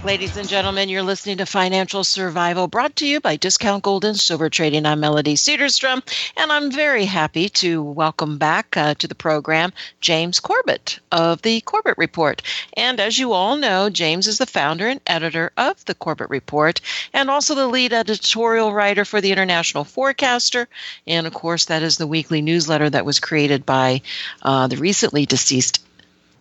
back, 0.00 0.04
ladies 0.06 0.36
and 0.36 0.48
gentlemen. 0.48 0.88
You're 0.88 1.02
listening 1.02 1.38
to 1.38 1.46
Financial 1.46 2.04
Survival, 2.04 2.68
brought 2.68 2.96
to 2.96 3.06
you 3.06 3.20
by 3.20 3.36
Discount 3.36 3.82
Gold 3.82 4.04
and 4.04 4.18
Silver 4.18 4.48
Trading. 4.48 4.86
I'm 4.86 5.00
Melody 5.00 5.34
Cedarstrom, 5.34 6.02
and 6.36 6.52
I'm 6.52 6.70
very 6.70 7.04
happy 7.04 7.48
to 7.48 7.82
welcome 7.82 8.38
back 8.38 8.76
uh, 8.76 8.94
to 8.94 9.08
the 9.08 9.14
program 9.14 9.72
James 10.00 10.40
Corbett 10.40 11.00
of 11.12 11.42
the 11.42 11.60
Corbett 11.62 11.98
Report. 11.98 12.42
And 12.76 13.00
as 13.00 13.18
you 13.18 13.32
all 13.32 13.56
know, 13.56 13.90
James 13.90 14.26
is 14.26 14.38
the 14.38 14.46
founder 14.46 14.88
and 14.88 15.00
editor 15.06 15.52
of 15.56 15.84
the 15.84 15.94
Corbett 15.94 16.30
Report, 16.30 16.80
and 17.12 17.30
also 17.30 17.54
the 17.54 17.66
lead 17.66 17.92
editorial 17.92 18.72
writer 18.72 19.04
for 19.04 19.20
the 19.20 19.32
International 19.32 19.84
Forecaster. 19.84 20.68
And 21.06 21.26
of 21.26 21.34
course, 21.34 21.66
that 21.66 21.82
is 21.82 21.96
the 21.96 22.06
weekly 22.06 22.42
newsletter 22.42 22.88
that 22.90 23.04
was 23.04 23.20
created 23.20 23.66
by 23.66 24.02
uh, 24.42 24.66
the 24.68 24.76
recently 24.76 25.26
deceased 25.26 25.84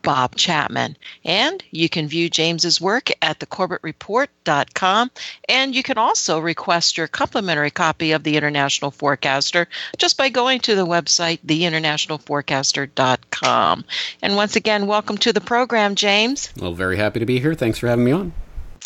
Bob 0.02 0.36
Chapman. 0.36 0.98
And 1.24 1.64
you 1.72 1.88
can 1.90 2.08
view 2.08 2.30
James's 2.30 2.80
work 2.82 3.10
at 3.22 3.40
thecorbettreport.com. 3.40 5.12
And 5.48 5.76
you 5.76 5.84
can 5.84 5.98
also 5.98 6.40
request 6.40 6.98
your 6.98 7.08
complimentary 7.08 7.72
copy 7.72 8.12
of 8.12 8.24
The 8.24 8.36
International 8.38 8.92
Forecaster 8.92 9.68
just 9.98 10.18
by 10.18 10.30
going 10.30 10.60
to 10.62 10.76
the 10.76 10.86
website, 10.86 11.40
theinternationalforecaster.com. 11.46 13.86
And 14.22 14.36
once 14.36 14.56
again, 14.56 14.86
welcome 14.88 15.18
to 15.20 15.34
the 15.34 15.42
program, 15.42 15.96
James. 15.96 16.50
Well, 16.60 16.74
very 16.74 16.98
happy 16.98 17.20
to 17.20 17.26
be 17.26 17.40
here. 17.40 17.54
Thanks 17.54 17.80
for 17.80 17.88
having 17.88 18.06
me 18.06 18.12
on 18.12 18.34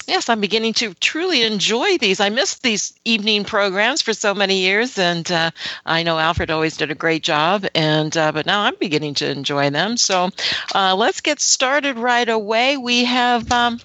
yes, 0.07 0.30
I'm 0.30 0.41
beginning 0.41 0.73
to 0.73 0.93
truly 0.95 1.43
enjoy 1.43 1.98
these. 1.98 2.20
I 2.20 2.30
missed 2.30 2.63
these 2.63 2.93
evening 3.05 3.43
programs 3.43 4.02
for 4.02 4.13
so 4.13 4.34
many 4.34 4.59
years, 4.59 4.98
and 4.98 5.29
uh, 5.31 5.52
I 5.85 6.03
know 6.03 6.20
Alfred 6.20 6.52
always 6.52 6.77
did 6.77 6.91
a 6.91 6.95
great 6.95 7.23
job. 7.23 7.66
And 7.76 8.16
uh, 8.16 8.31
but 8.31 8.45
now 8.45 8.62
I'm 8.62 8.76
beginning 8.79 9.16
to 9.16 9.29
enjoy 9.29 9.70
them. 9.70 9.98
So 9.98 10.29
uh, 10.73 10.95
let's 10.95 11.21
get 11.21 11.40
started 11.40 11.98
right 11.98 12.27
away. 12.27 12.77
We 12.77 13.05
have. 13.05 13.51
Um, 13.51 13.79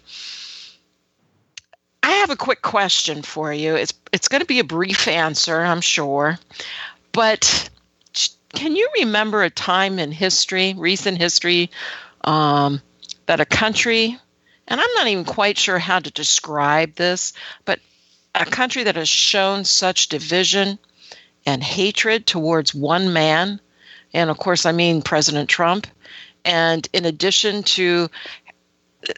I 2.03 2.13
have 2.13 2.31
a 2.31 2.37
quick 2.37 2.63
question 2.63 3.23
for 3.23 3.53
you. 3.53 3.75
It's 3.75 3.93
it's 4.13 4.29
going 4.29 4.41
to 4.41 4.47
be 4.47 4.61
a 4.61 4.65
brief 4.65 5.09
answer, 5.09 5.61
I'm 5.61 5.81
sure, 5.81 6.39
but 7.13 7.69
can 8.55 8.75
you 8.75 8.89
remember 9.01 9.43
a 9.43 9.51
time 9.51 9.99
in 9.99 10.11
history, 10.11 10.75
recent 10.77 11.19
history, 11.19 11.71
um, 12.25 12.81
that 13.27 13.41
a 13.41 13.45
country 13.45 14.19
and 14.69 14.81
I'm 14.81 14.95
not 14.95 15.09
even 15.09 15.25
quite 15.25 15.59
sure 15.59 15.79
how 15.79 15.99
to 15.99 16.11
describe 16.11 16.95
this, 16.95 17.33
but 17.65 17.81
a 18.35 18.45
country 18.45 18.85
that 18.85 18.97
has 18.97 19.09
shown 19.09 19.65
such 19.65 20.09
division 20.09 20.79
and 21.47 21.63
hatred 21.63 22.27
towards 22.27 22.75
one 22.75 23.13
man, 23.13 23.61
and 24.13 24.31
of 24.31 24.39
course, 24.39 24.67
I 24.67 24.73
mean 24.73 25.03
President 25.03 25.49
Trump, 25.49 25.87
and 26.45 26.87
in 26.93 27.05
addition 27.07 27.63
to 27.65 28.09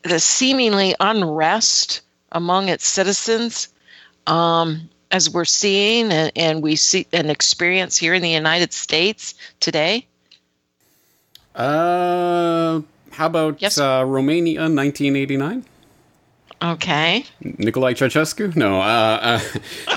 the 0.05 0.21
seemingly 0.21 0.95
unrest 1.01 2.03
among 2.33 2.69
its 2.69 2.87
citizens, 2.87 3.69
um, 4.27 4.89
as 5.11 5.29
we're 5.29 5.45
seeing 5.45 6.13
and, 6.13 6.31
and, 6.37 6.63
we 6.63 6.77
see 6.77 7.07
and 7.13 7.31
experience 7.31 7.97
here 7.97 8.15
in 8.15 8.23
the 8.23 8.31
United 8.31 8.73
States 8.73 9.35
today? 9.59 10.07
Uh, 11.55 12.81
how 13.11 13.27
about 13.27 13.61
yes. 13.61 13.79
uh, 13.79 14.05
Romania, 14.07 14.61
1989? 14.61 15.65
Okay. 16.63 17.25
Nicolae 17.43 17.95
Ceausescu? 17.95 18.55
No, 18.55 18.81
uh, 18.81 19.19
uh, 19.23 19.41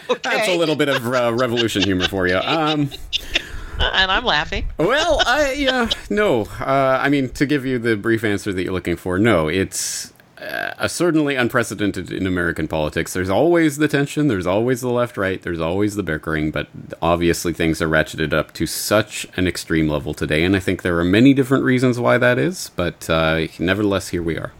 okay. 0.09 0.19
that's 0.23 0.47
a 0.47 0.58
little 0.58 0.75
bit 0.75 0.88
of 0.88 1.06
uh, 1.06 1.34
revolution 1.34 1.84
humor 1.84 2.08
for 2.08 2.25
you. 2.28 2.38
Um, 2.38 2.89
and 3.80 4.11
I'm 4.11 4.23
laughing. 4.23 4.67
well, 4.78 5.22
I 5.25 5.53
yeah, 5.53 5.89
no. 6.09 6.44
Uh, 6.59 7.00
I 7.02 7.09
mean, 7.09 7.30
to 7.30 7.45
give 7.45 7.66
you 7.66 7.80
the 7.80 7.97
brief 7.97 8.23
answer 8.23 8.53
that 8.53 8.64
you're 8.64 8.72
looking 8.72 8.95
for, 8.95 9.19
no. 9.19 9.50
It's 9.50 10.12
uh, 10.37 10.87
certainly 10.87 11.35
unprecedented 11.35 12.11
in 12.11 12.25
American 12.25 12.67
politics. 12.67 13.13
There's 13.13 13.29
always 13.29 13.77
the 13.77 13.88
tension, 13.88 14.27
there's 14.27 14.47
always 14.47 14.81
the 14.81 14.89
left 14.89 15.17
right, 15.17 15.41
there's 15.41 15.59
always 15.59 15.95
the 15.95 16.03
bickering, 16.03 16.51
but 16.51 16.67
obviously 17.01 17.53
things 17.53 17.81
are 17.81 17.88
ratcheted 17.88 18.33
up 18.33 18.53
to 18.53 18.66
such 18.66 19.27
an 19.35 19.47
extreme 19.47 19.88
level 19.88 20.13
today, 20.13 20.43
and 20.43 20.55
I 20.55 20.59
think 20.59 20.81
there 20.81 20.97
are 20.99 21.03
many 21.03 21.33
different 21.33 21.63
reasons 21.63 21.99
why 21.99 22.17
that 22.17 22.39
is, 22.39 22.72
but 22.75 23.09
uh, 23.09 23.47
nevertheless, 23.59 24.09
here 24.09 24.23
we 24.23 24.38
are. 24.38 24.51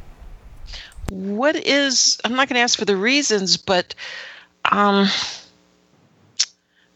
What 1.10 1.56
is, 1.56 2.20
I'm 2.24 2.36
not 2.36 2.48
going 2.48 2.56
to 2.56 2.62
ask 2.62 2.78
for 2.78 2.86
the 2.86 2.96
reasons, 2.96 3.58
but 3.58 3.96
um, 4.72 5.08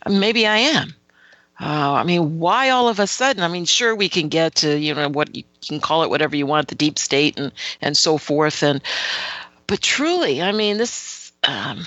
maybe 0.07 0.47
I 0.47 0.57
am. 0.57 0.93
Uh, 1.59 1.93
I 1.93 2.03
mean, 2.03 2.39
why 2.39 2.69
all 2.69 2.87
of 2.87 2.99
a 2.99 3.07
sudden? 3.07 3.41
I 3.41 3.47
mean, 3.47 3.65
sure, 3.65 3.95
we 3.95 4.09
can 4.09 4.29
get 4.29 4.55
to 4.55 4.77
you 4.77 4.93
know 4.93 5.09
what 5.09 5.35
you 5.35 5.43
can 5.67 5.79
call 5.79 6.03
it 6.03 6.09
whatever 6.09 6.35
you 6.35 6.45
want, 6.45 6.67
the 6.67 6.75
deep 6.75 6.97
state 6.99 7.39
and 7.39 7.51
and 7.81 7.95
so 7.95 8.17
forth, 8.17 8.63
and 8.63 8.81
but 9.67 9.81
truly, 9.81 10.41
I 10.41 10.51
mean, 10.51 10.77
this 10.77 11.31
um, 11.43 11.85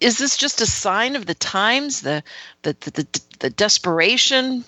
is 0.00 0.18
this 0.18 0.36
just 0.36 0.60
a 0.60 0.66
sign 0.66 1.16
of 1.16 1.26
the 1.26 1.34
times, 1.34 2.02
the 2.02 2.22
the 2.62 2.76
the, 2.80 2.90
the, 2.90 3.20
the 3.40 3.50
desperation 3.50 4.64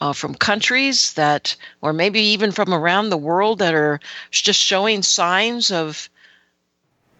uh, 0.00 0.12
from 0.12 0.34
countries 0.34 1.12
that, 1.14 1.56
or 1.80 1.92
maybe 1.92 2.20
even 2.20 2.52
from 2.52 2.72
around 2.72 3.10
the 3.10 3.18
world, 3.18 3.58
that 3.60 3.74
are 3.74 4.00
just 4.30 4.60
showing 4.60 5.02
signs 5.02 5.70
of 5.70 6.08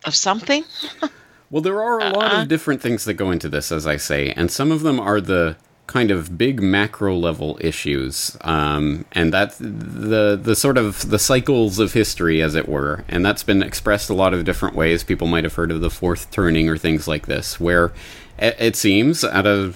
of 0.05 0.15
something. 0.15 0.65
Well, 1.51 1.63
there 1.63 1.83
are 1.83 1.99
a 1.99 2.11
lot 2.11 2.33
uh-uh. 2.33 2.43
of 2.43 2.49
different 2.49 2.81
things 2.81 3.05
that 3.05 3.15
go 3.15 3.33
into 3.33 3.49
this, 3.49 3.73
as 3.73 3.85
I 3.85 3.97
say, 3.97 4.33
and 4.37 4.51
some 4.51 4.71
of 4.71 4.83
them 4.83 5.01
are 5.01 5.21
the 5.21 5.57
kind 5.91 6.13
of 6.13 6.39
big 6.39 6.63
macro 6.63 7.17
level 7.17 7.59
issues, 7.61 8.37
um, 8.43 9.05
and 9.13 9.33
that's 9.33 9.59
the 9.59 10.39
the 10.41 10.55
sort 10.55 10.79
of 10.79 11.11
the 11.11 11.19
cycles 11.19 11.79
of 11.81 11.93
history, 11.93 12.41
as 12.41 12.55
it 12.55 12.69
were, 12.69 13.05
and 13.09 13.27
that's 13.27 13.43
been 13.43 13.63
expressed 13.63 14.09
a 14.09 14.15
lot 14.15 14.33
of 14.33 14.45
different 14.45 14.77
ways. 14.77 15.03
People 15.03 15.27
might 15.27 15.45
have 15.45 15.55
heard 15.55 15.73
of 15.73 15.81
the 15.81 15.91
fourth 15.91 16.31
turning 16.31 16.69
or 16.69 16.79
things 16.79 17.09
like 17.09 17.27
this, 17.27 17.59
where 17.59 17.93
it 18.39 18.77
seems 18.77 19.23
at 19.23 19.47
a 19.47 19.75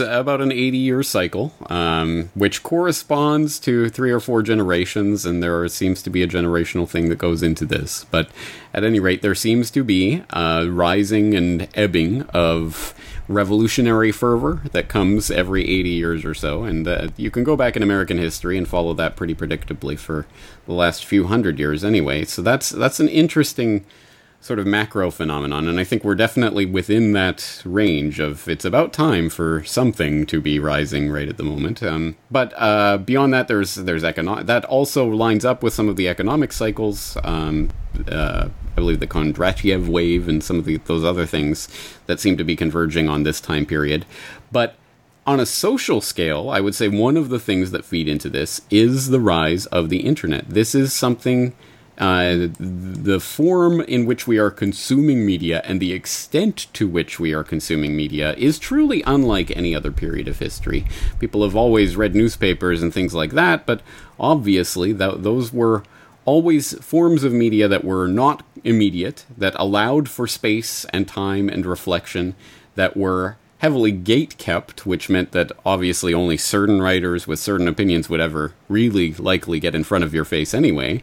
about 0.00 0.40
an 0.40 0.50
80 0.50 0.76
year 0.76 1.02
cycle 1.04 1.52
um, 1.70 2.30
which 2.34 2.64
corresponds 2.64 3.60
to 3.60 3.88
three 3.88 4.10
or 4.10 4.18
four 4.18 4.42
generations 4.42 5.24
and 5.24 5.40
there 5.40 5.66
seems 5.68 6.02
to 6.02 6.10
be 6.10 6.22
a 6.22 6.26
generational 6.26 6.88
thing 6.88 7.08
that 7.08 7.16
goes 7.16 7.42
into 7.42 7.64
this 7.64 8.04
but 8.10 8.28
at 8.74 8.82
any 8.82 8.98
rate 8.98 9.22
there 9.22 9.36
seems 9.36 9.70
to 9.70 9.84
be 9.84 10.22
a 10.30 10.68
rising 10.68 11.34
and 11.34 11.68
ebbing 11.74 12.22
of 12.30 12.92
revolutionary 13.28 14.10
fervor 14.10 14.62
that 14.72 14.88
comes 14.88 15.30
every 15.30 15.62
80 15.62 15.88
years 15.90 16.24
or 16.24 16.34
so 16.34 16.64
and 16.64 16.88
uh, 16.88 17.08
you 17.16 17.30
can 17.30 17.44
go 17.44 17.56
back 17.56 17.76
in 17.76 17.82
american 17.82 18.18
history 18.18 18.56
and 18.56 18.66
follow 18.66 18.94
that 18.94 19.16
pretty 19.16 19.34
predictably 19.34 19.98
for 19.98 20.26
the 20.66 20.72
last 20.72 21.04
few 21.04 21.26
hundred 21.26 21.58
years 21.58 21.84
anyway 21.84 22.24
so 22.24 22.42
that's 22.42 22.70
that's 22.70 23.00
an 23.00 23.08
interesting 23.08 23.84
sort 24.40 24.58
of 24.58 24.66
macro 24.66 25.10
phenomenon, 25.10 25.66
and 25.66 25.80
I 25.80 25.84
think 25.84 26.04
we're 26.04 26.14
definitely 26.14 26.64
within 26.64 27.12
that 27.12 27.60
range 27.64 28.20
of 28.20 28.48
it's 28.48 28.64
about 28.64 28.92
time 28.92 29.28
for 29.30 29.64
something 29.64 30.26
to 30.26 30.40
be 30.40 30.58
rising 30.58 31.10
right 31.10 31.28
at 31.28 31.36
the 31.36 31.42
moment. 31.42 31.82
Um, 31.82 32.16
but 32.30 32.52
uh, 32.56 32.98
beyond 32.98 33.34
that, 33.34 33.48
there's 33.48 33.74
there's 33.74 34.04
economic 34.04 34.46
that 34.46 34.64
also 34.64 35.06
lines 35.06 35.44
up 35.44 35.62
with 35.62 35.74
some 35.74 35.88
of 35.88 35.96
the 35.96 36.08
economic 36.08 36.52
cycles. 36.52 37.16
Um, 37.24 37.70
uh, 38.06 38.48
I 38.78 38.80
believe 38.80 39.00
the 39.00 39.08
Kondratiev 39.08 39.88
wave 39.88 40.28
and 40.28 40.42
some 40.42 40.60
of 40.60 40.64
the, 40.64 40.76
those 40.76 41.02
other 41.04 41.26
things 41.26 41.68
that 42.06 42.20
seem 42.20 42.36
to 42.36 42.44
be 42.44 42.54
converging 42.54 43.08
on 43.08 43.24
this 43.24 43.40
time 43.40 43.66
period. 43.66 44.06
But 44.52 44.76
on 45.26 45.40
a 45.40 45.46
social 45.46 46.00
scale, 46.00 46.48
I 46.48 46.60
would 46.60 46.76
say 46.76 46.86
one 46.86 47.16
of 47.16 47.28
the 47.28 47.40
things 47.40 47.72
that 47.72 47.84
feed 47.84 48.06
into 48.06 48.30
this 48.30 48.60
is 48.70 49.08
the 49.08 49.18
rise 49.18 49.66
of 49.66 49.88
the 49.88 50.06
internet. 50.06 50.48
This 50.48 50.76
is 50.76 50.92
something 50.92 51.54
uh, 51.98 52.46
the 52.60 53.18
form 53.20 53.80
in 53.80 54.06
which 54.06 54.28
we 54.28 54.38
are 54.38 54.52
consuming 54.52 55.26
media 55.26 55.60
and 55.64 55.80
the 55.80 55.92
extent 55.92 56.68
to 56.74 56.86
which 56.86 57.18
we 57.18 57.34
are 57.34 57.42
consuming 57.42 57.96
media 57.96 58.34
is 58.34 58.60
truly 58.60 59.02
unlike 59.04 59.50
any 59.56 59.74
other 59.74 59.90
period 59.90 60.28
of 60.28 60.38
history. 60.38 60.86
People 61.18 61.42
have 61.42 61.56
always 61.56 61.96
read 61.96 62.14
newspapers 62.14 62.80
and 62.80 62.94
things 62.94 63.12
like 63.12 63.32
that, 63.32 63.66
but 63.66 63.82
obviously 64.20 64.94
th- 64.94 65.16
those 65.18 65.52
were 65.52 65.82
always 66.28 66.74
forms 66.84 67.24
of 67.24 67.32
media 67.32 67.66
that 67.66 67.82
were 67.82 68.06
not 68.06 68.44
immediate, 68.62 69.24
that 69.38 69.54
allowed 69.56 70.10
for 70.10 70.26
space 70.26 70.84
and 70.92 71.08
time 71.08 71.48
and 71.48 71.64
reflection, 71.64 72.34
that 72.74 72.94
were 72.94 73.38
heavily 73.60 73.90
gate 73.90 74.36
kept, 74.36 74.84
which 74.84 75.08
meant 75.08 75.32
that 75.32 75.50
obviously 75.64 76.12
only 76.12 76.36
certain 76.36 76.82
writers 76.82 77.26
with 77.26 77.38
certain 77.38 77.66
opinions 77.66 78.10
would 78.10 78.20
ever 78.20 78.52
really 78.68 79.14
likely 79.14 79.58
get 79.58 79.74
in 79.74 79.82
front 79.82 80.04
of 80.04 80.12
your 80.12 80.26
face 80.26 80.52
anyway. 80.52 81.02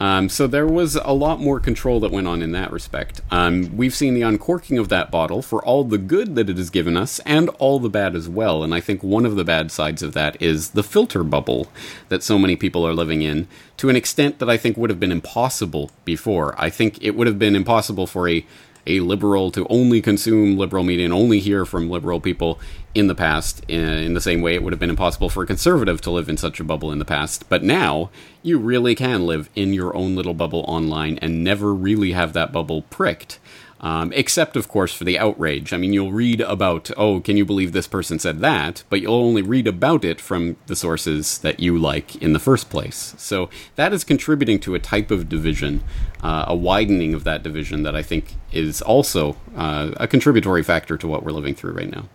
Um, 0.00 0.28
so 0.28 0.46
there 0.46 0.66
was 0.66 0.96
a 0.96 1.12
lot 1.12 1.40
more 1.40 1.60
control 1.60 2.00
that 2.00 2.10
went 2.10 2.26
on 2.26 2.42
in 2.42 2.52
that 2.52 2.72
respect. 2.72 3.20
Um, 3.30 3.76
we've 3.76 3.94
seen 3.94 4.14
the 4.14 4.22
uncorking 4.22 4.76
of 4.76 4.88
that 4.88 5.10
bottle 5.10 5.40
for 5.40 5.64
all 5.64 5.84
the 5.84 5.98
good 5.98 6.34
that 6.34 6.50
it 6.50 6.56
has 6.56 6.70
given 6.70 6.96
us 6.96 7.20
and 7.20 7.48
all 7.58 7.78
the 7.78 7.88
bad 7.88 8.16
as 8.16 8.28
well. 8.28 8.62
And 8.62 8.74
I 8.74 8.80
think 8.80 9.02
one 9.02 9.24
of 9.24 9.36
the 9.36 9.44
bad 9.44 9.70
sides 9.70 10.02
of 10.02 10.12
that 10.14 10.40
is 10.42 10.70
the 10.70 10.82
filter 10.82 11.22
bubble 11.22 11.68
that 12.08 12.22
so 12.22 12.38
many 12.38 12.56
people 12.56 12.86
are 12.86 12.94
living 12.94 13.22
in 13.22 13.46
to 13.76 13.88
an 13.88 13.96
extent 13.96 14.40
that 14.40 14.50
I 14.50 14.56
think 14.56 14.76
would 14.76 14.90
have 14.90 15.00
been 15.00 15.12
impossible 15.12 15.90
before. 16.04 16.54
I 16.58 16.70
think 16.70 17.02
it 17.02 17.12
would 17.12 17.26
have 17.26 17.38
been 17.38 17.56
impossible 17.56 18.06
for 18.06 18.28
a 18.28 18.44
a 18.86 19.00
liberal 19.00 19.50
to 19.50 19.66
only 19.68 20.00
consume 20.00 20.58
liberal 20.58 20.84
media 20.84 21.04
and 21.04 21.14
only 21.14 21.40
hear 21.40 21.64
from 21.64 21.90
liberal 21.90 22.20
people 22.20 22.58
in 22.94 23.06
the 23.08 23.14
past, 23.14 23.64
uh, 23.70 23.74
in 23.74 24.14
the 24.14 24.20
same 24.20 24.40
way 24.40 24.54
it 24.54 24.62
would 24.62 24.72
have 24.72 24.80
been 24.80 24.90
impossible 24.90 25.28
for 25.28 25.42
a 25.42 25.46
conservative 25.46 26.00
to 26.00 26.10
live 26.10 26.28
in 26.28 26.36
such 26.36 26.60
a 26.60 26.64
bubble 26.64 26.92
in 26.92 26.98
the 26.98 27.04
past. 27.04 27.48
But 27.48 27.62
now, 27.62 28.10
you 28.42 28.58
really 28.58 28.94
can 28.94 29.26
live 29.26 29.48
in 29.54 29.72
your 29.72 29.96
own 29.96 30.14
little 30.14 30.34
bubble 30.34 30.64
online 30.68 31.18
and 31.18 31.42
never 31.42 31.74
really 31.74 32.12
have 32.12 32.32
that 32.34 32.52
bubble 32.52 32.82
pricked. 32.82 33.38
Um, 33.84 34.14
except, 34.14 34.56
of 34.56 34.66
course, 34.66 34.94
for 34.94 35.04
the 35.04 35.18
outrage. 35.18 35.74
I 35.74 35.76
mean, 35.76 35.92
you'll 35.92 36.10
read 36.10 36.40
about, 36.40 36.90
oh, 36.96 37.20
can 37.20 37.36
you 37.36 37.44
believe 37.44 37.72
this 37.72 37.86
person 37.86 38.18
said 38.18 38.40
that? 38.40 38.82
But 38.88 39.02
you'll 39.02 39.12
only 39.12 39.42
read 39.42 39.66
about 39.66 40.06
it 40.06 40.22
from 40.22 40.56
the 40.68 40.74
sources 40.74 41.36
that 41.38 41.60
you 41.60 41.76
like 41.76 42.16
in 42.16 42.32
the 42.32 42.38
first 42.38 42.70
place. 42.70 43.14
So 43.18 43.50
that 43.76 43.92
is 43.92 44.02
contributing 44.02 44.58
to 44.60 44.74
a 44.74 44.78
type 44.78 45.10
of 45.10 45.28
division, 45.28 45.84
uh, 46.22 46.46
a 46.48 46.56
widening 46.56 47.12
of 47.12 47.24
that 47.24 47.42
division 47.42 47.82
that 47.82 47.94
I 47.94 48.02
think 48.02 48.36
is 48.52 48.80
also 48.80 49.36
uh, 49.54 49.90
a 49.98 50.08
contributory 50.08 50.62
factor 50.62 50.96
to 50.96 51.06
what 51.06 51.22
we're 51.22 51.32
living 51.32 51.54
through 51.54 51.72
right 51.72 51.90
now. 51.90 52.08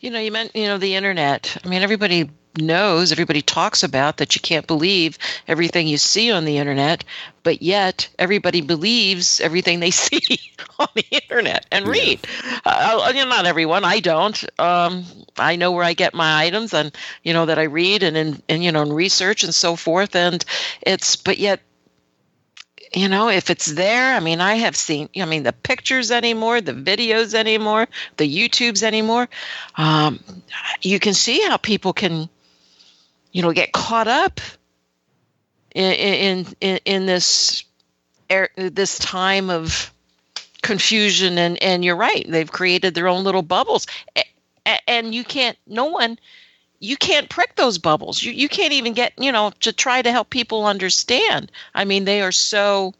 You 0.00 0.10
know, 0.10 0.18
you 0.18 0.32
meant, 0.32 0.56
you 0.56 0.66
know, 0.66 0.78
the 0.78 0.96
internet. 0.96 1.56
I 1.64 1.68
mean, 1.68 1.82
everybody 1.82 2.28
knows, 2.56 3.12
everybody 3.12 3.42
talks 3.42 3.82
about 3.82 4.16
that 4.16 4.34
you 4.34 4.40
can't 4.40 4.66
believe 4.66 5.18
everything 5.46 5.86
you 5.86 5.98
see 5.98 6.32
on 6.32 6.44
the 6.44 6.58
internet, 6.58 7.04
but 7.42 7.62
yet 7.62 8.08
everybody 8.18 8.60
believes 8.60 9.40
everything 9.40 9.80
they 9.80 9.90
see 9.90 10.40
on 10.78 10.88
the 10.94 11.06
internet 11.10 11.66
and 11.70 11.86
yeah. 11.86 11.92
read. 11.92 12.20
Uh, 12.64 13.12
you 13.14 13.24
know, 13.24 13.30
not 13.30 13.46
everyone. 13.46 13.84
I 13.84 14.00
don't. 14.00 14.44
Um, 14.58 15.04
I 15.38 15.56
know 15.56 15.72
where 15.72 15.84
I 15.84 15.92
get 15.92 16.14
my 16.14 16.44
items, 16.44 16.74
and 16.74 16.94
you 17.22 17.32
know 17.32 17.46
that 17.46 17.58
I 17.58 17.64
read 17.64 18.02
and 18.02 18.16
and, 18.16 18.42
and 18.48 18.64
you 18.64 18.72
know 18.72 18.82
and 18.82 18.94
research 18.94 19.44
and 19.44 19.54
so 19.54 19.76
forth. 19.76 20.16
And 20.16 20.44
it's 20.82 21.16
but 21.16 21.38
yet 21.38 21.60
you 22.92 23.08
know 23.08 23.28
if 23.28 23.50
it's 23.50 23.66
there 23.66 24.16
i 24.16 24.20
mean 24.20 24.40
i 24.40 24.54
have 24.54 24.74
seen 24.74 25.08
i 25.16 25.24
mean 25.24 25.44
the 25.44 25.52
pictures 25.52 26.10
anymore 26.10 26.60
the 26.60 26.72
videos 26.72 27.34
anymore 27.34 27.86
the 28.16 28.28
youtubes 28.28 28.82
anymore 28.82 29.28
um, 29.76 30.18
you 30.82 30.98
can 30.98 31.14
see 31.14 31.40
how 31.42 31.56
people 31.56 31.92
can 31.92 32.28
you 33.32 33.42
know 33.42 33.52
get 33.52 33.72
caught 33.72 34.08
up 34.08 34.40
in 35.74 36.46
in 36.62 36.78
in, 36.84 37.06
this 37.06 37.64
this 38.56 38.98
time 38.98 39.50
of 39.50 39.92
confusion. 40.62 41.38
And 41.38 41.62
and 41.62 41.84
you're 41.84 41.96
right. 41.96 42.24
They've 42.28 42.50
created 42.50 42.94
their 42.94 43.08
own 43.08 43.24
little 43.24 43.42
bubbles. 43.42 43.86
And 44.86 45.14
you 45.14 45.24
can't 45.24 45.56
no 45.66 45.86
one 45.86 46.18
you 46.82 46.96
can't 46.96 47.28
prick 47.28 47.56
those 47.56 47.78
bubbles. 47.78 48.22
You 48.22 48.32
you 48.32 48.48
can't 48.48 48.72
even 48.72 48.92
get 48.92 49.12
you 49.18 49.32
know 49.32 49.52
to 49.60 49.72
try 49.72 50.02
to 50.02 50.12
help 50.12 50.30
people 50.30 50.66
understand. 50.66 51.50
I 51.74 51.84
mean 51.84 52.04
they 52.04 52.22
are 52.22 52.32
so 52.32 52.94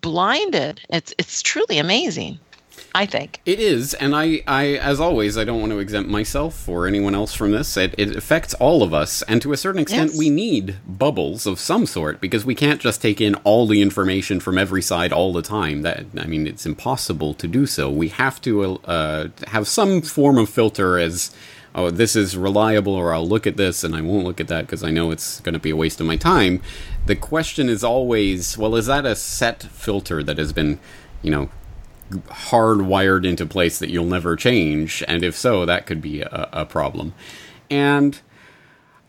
blinded. 0.00 0.80
It's 0.88 1.14
it's 1.18 1.42
truly 1.42 1.78
amazing 1.78 2.38
I 2.94 3.06
think 3.06 3.40
it 3.46 3.60
is, 3.60 3.94
and 3.94 4.16
I, 4.16 4.42
I, 4.46 4.76
as 4.76 4.98
always, 4.98 5.38
I 5.38 5.44
don't 5.44 5.60
want 5.60 5.70
to 5.70 5.78
exempt 5.78 6.10
myself 6.10 6.68
or 6.68 6.86
anyone 6.86 7.14
else 7.14 7.34
from 7.34 7.52
this. 7.52 7.76
It, 7.76 7.94
it 7.96 8.16
affects 8.16 8.52
all 8.54 8.82
of 8.82 8.92
us, 8.92 9.22
and 9.22 9.40
to 9.42 9.52
a 9.52 9.56
certain 9.56 9.82
extent, 9.82 10.10
yes. 10.10 10.18
we 10.18 10.28
need 10.28 10.78
bubbles 10.86 11.46
of 11.46 11.60
some 11.60 11.86
sort 11.86 12.20
because 12.20 12.44
we 12.44 12.54
can't 12.54 12.80
just 12.80 13.00
take 13.00 13.20
in 13.20 13.36
all 13.36 13.66
the 13.66 13.80
information 13.80 14.40
from 14.40 14.58
every 14.58 14.82
side 14.82 15.12
all 15.12 15.32
the 15.32 15.42
time. 15.42 15.82
That 15.82 16.06
I 16.18 16.26
mean, 16.26 16.46
it's 16.46 16.66
impossible 16.66 17.34
to 17.34 17.46
do 17.46 17.64
so. 17.66 17.90
We 17.90 18.08
have 18.08 18.40
to 18.42 18.78
uh, 18.84 19.28
have 19.48 19.68
some 19.68 20.02
form 20.02 20.38
of 20.38 20.48
filter 20.48 20.98
as. 20.98 21.30
Oh, 21.72 21.88
this 21.88 22.16
is 22.16 22.36
reliable, 22.36 22.96
or 22.96 23.14
I'll 23.14 23.28
look 23.28 23.46
at 23.46 23.56
this 23.56 23.84
and 23.84 23.94
I 23.94 24.00
won't 24.00 24.24
look 24.24 24.40
at 24.40 24.48
that 24.48 24.62
because 24.62 24.82
I 24.82 24.90
know 24.90 25.12
it's 25.12 25.38
going 25.38 25.52
to 25.52 25.60
be 25.60 25.70
a 25.70 25.76
waste 25.76 26.00
of 26.00 26.06
my 26.08 26.16
time. 26.16 26.60
The 27.06 27.14
question 27.14 27.68
is 27.68 27.84
always, 27.84 28.58
well, 28.58 28.74
is 28.74 28.86
that 28.86 29.06
a 29.06 29.14
set 29.14 29.62
filter 29.62 30.24
that 30.24 30.36
has 30.36 30.52
been, 30.52 30.80
you 31.22 31.30
know, 31.30 31.48
hardwired 32.10 33.26
into 33.26 33.46
place 33.46 33.78
that 33.78 33.90
you'll 33.90 34.04
never 34.04 34.36
change, 34.36 35.02
and 35.08 35.22
if 35.22 35.36
so, 35.36 35.64
that 35.66 35.86
could 35.86 36.00
be 36.00 36.22
a, 36.22 36.48
a 36.52 36.66
problem. 36.66 37.14
And 37.70 38.20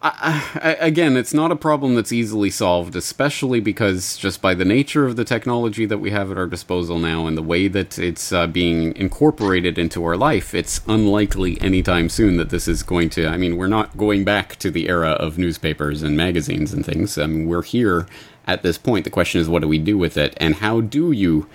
I, 0.04 0.50
I, 0.56 0.70
again, 0.86 1.16
it's 1.16 1.34
not 1.34 1.52
a 1.52 1.56
problem 1.56 1.94
that's 1.94 2.12
easily 2.12 2.50
solved, 2.50 2.96
especially 2.96 3.60
because 3.60 4.18
just 4.18 4.42
by 4.42 4.56
the 4.56 4.66
nature 4.66 5.06
of 5.06 5.16
the 5.16 5.24
technology 5.24 5.86
that 5.86 6.00
we 6.00 6.10
have 6.10 6.32
at 6.32 6.40
our 6.40 6.48
disposal 6.48 6.98
now 6.98 7.28
and 7.28 7.38
the 7.38 7.44
way 7.44 7.68
that 7.68 8.00
it's 8.00 8.34
uh, 8.34 8.48
being 8.48 8.96
incorporated 8.96 9.78
into 9.78 10.04
our 10.04 10.18
life, 10.18 10.56
it's 10.56 10.82
unlikely 10.88 11.62
anytime 11.62 12.10
soon 12.10 12.38
that 12.38 12.50
this 12.50 12.68
is 12.68 12.82
going 12.82 13.12
to. 13.12 13.28
I 13.28 13.38
mean, 13.38 13.58
we're 13.58 13.68
not 13.68 13.96
going 13.96 14.24
back 14.24 14.56
to 14.58 14.72
the 14.72 14.90
era 14.90 15.12
of 15.12 15.38
newspapers 15.38 16.02
and 16.02 16.18
magazines 16.18 16.74
and 16.74 16.84
things. 16.84 17.20
I 17.20 17.28
mean, 17.28 17.48
we're 17.48 17.62
here 17.62 18.08
at 18.48 18.64
this 18.64 18.80
point. 18.80 19.04
The 19.04 19.12
question 19.12 19.40
is, 19.40 19.48
what 19.48 19.62
do 19.62 19.68
we 19.68 19.78
do 19.78 20.00
with 20.00 20.18
it, 20.18 20.34
and 20.38 20.56
how 20.56 20.82
do 20.82 21.12
you 21.12 21.48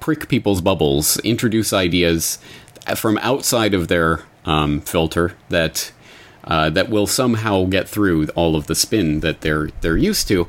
prick 0.00 0.28
people's 0.28 0.60
bubbles, 0.60 1.18
introduce 1.20 1.72
ideas 1.72 2.38
from 2.96 3.18
outside 3.18 3.74
of 3.74 3.88
their 3.88 4.22
um, 4.44 4.80
filter 4.80 5.36
that 5.48 5.92
uh, 6.44 6.70
that 6.70 6.88
will 6.88 7.06
somehow 7.06 7.64
get 7.64 7.88
through 7.88 8.26
all 8.28 8.56
of 8.56 8.66
the 8.66 8.74
spin 8.74 9.20
that 9.20 9.42
they're 9.42 9.68
they're 9.82 9.96
used 9.96 10.26
to, 10.28 10.48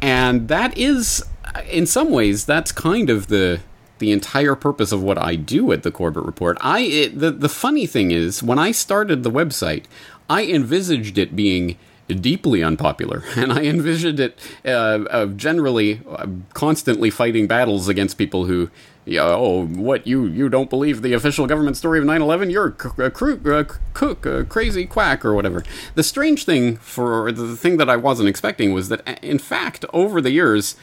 and 0.00 0.48
that 0.48 0.76
is, 0.78 1.24
in 1.68 1.86
some 1.86 2.10
ways, 2.10 2.44
that's 2.44 2.72
kind 2.72 3.10
of 3.10 3.26
the 3.26 3.60
the 3.98 4.12
entire 4.12 4.54
purpose 4.54 4.90
of 4.90 5.02
what 5.02 5.16
I 5.18 5.36
do 5.36 5.70
at 5.72 5.82
the 5.82 5.92
Corbett 5.92 6.24
Report. 6.24 6.58
I 6.60 6.80
it, 6.80 7.18
the 7.18 7.30
the 7.30 7.48
funny 7.48 7.86
thing 7.86 8.10
is 8.10 8.42
when 8.42 8.58
I 8.58 8.70
started 8.72 9.22
the 9.22 9.30
website, 9.30 9.84
I 10.30 10.44
envisaged 10.44 11.18
it 11.18 11.36
being 11.36 11.76
deeply 12.14 12.62
unpopular, 12.62 13.24
and 13.36 13.52
I 13.52 13.62
envisioned 13.62 14.20
it 14.20 14.38
uh, 14.64 15.26
generally 15.26 16.00
uh, 16.08 16.26
constantly 16.54 17.10
fighting 17.10 17.46
battles 17.46 17.88
against 17.88 18.18
people 18.18 18.46
who 18.46 18.70
yeah, 19.04 19.22
oh, 19.24 19.66
what 19.66 20.06
you 20.06 20.26
you 20.26 20.48
don't 20.48 20.70
believe 20.70 21.02
the 21.02 21.12
official 21.12 21.46
government 21.48 21.76
story 21.76 21.98
of 21.98 22.04
9/11? 22.04 22.52
You're 22.52 22.68
a, 22.68 23.10
cr- 23.10 23.74
cook, 23.94 24.26
a 24.26 24.44
crazy 24.44 24.86
quack, 24.86 25.24
or 25.24 25.34
whatever. 25.34 25.64
The 25.96 26.04
strange 26.04 26.44
thing 26.44 26.76
for 26.76 27.32
the 27.32 27.56
thing 27.56 27.78
that 27.78 27.90
I 27.90 27.96
wasn't 27.96 28.28
expecting 28.28 28.72
was 28.72 28.90
that, 28.90 29.18
in 29.22 29.38
fact, 29.38 29.84
over 29.92 30.20
the 30.20 30.30
years, 30.30 30.76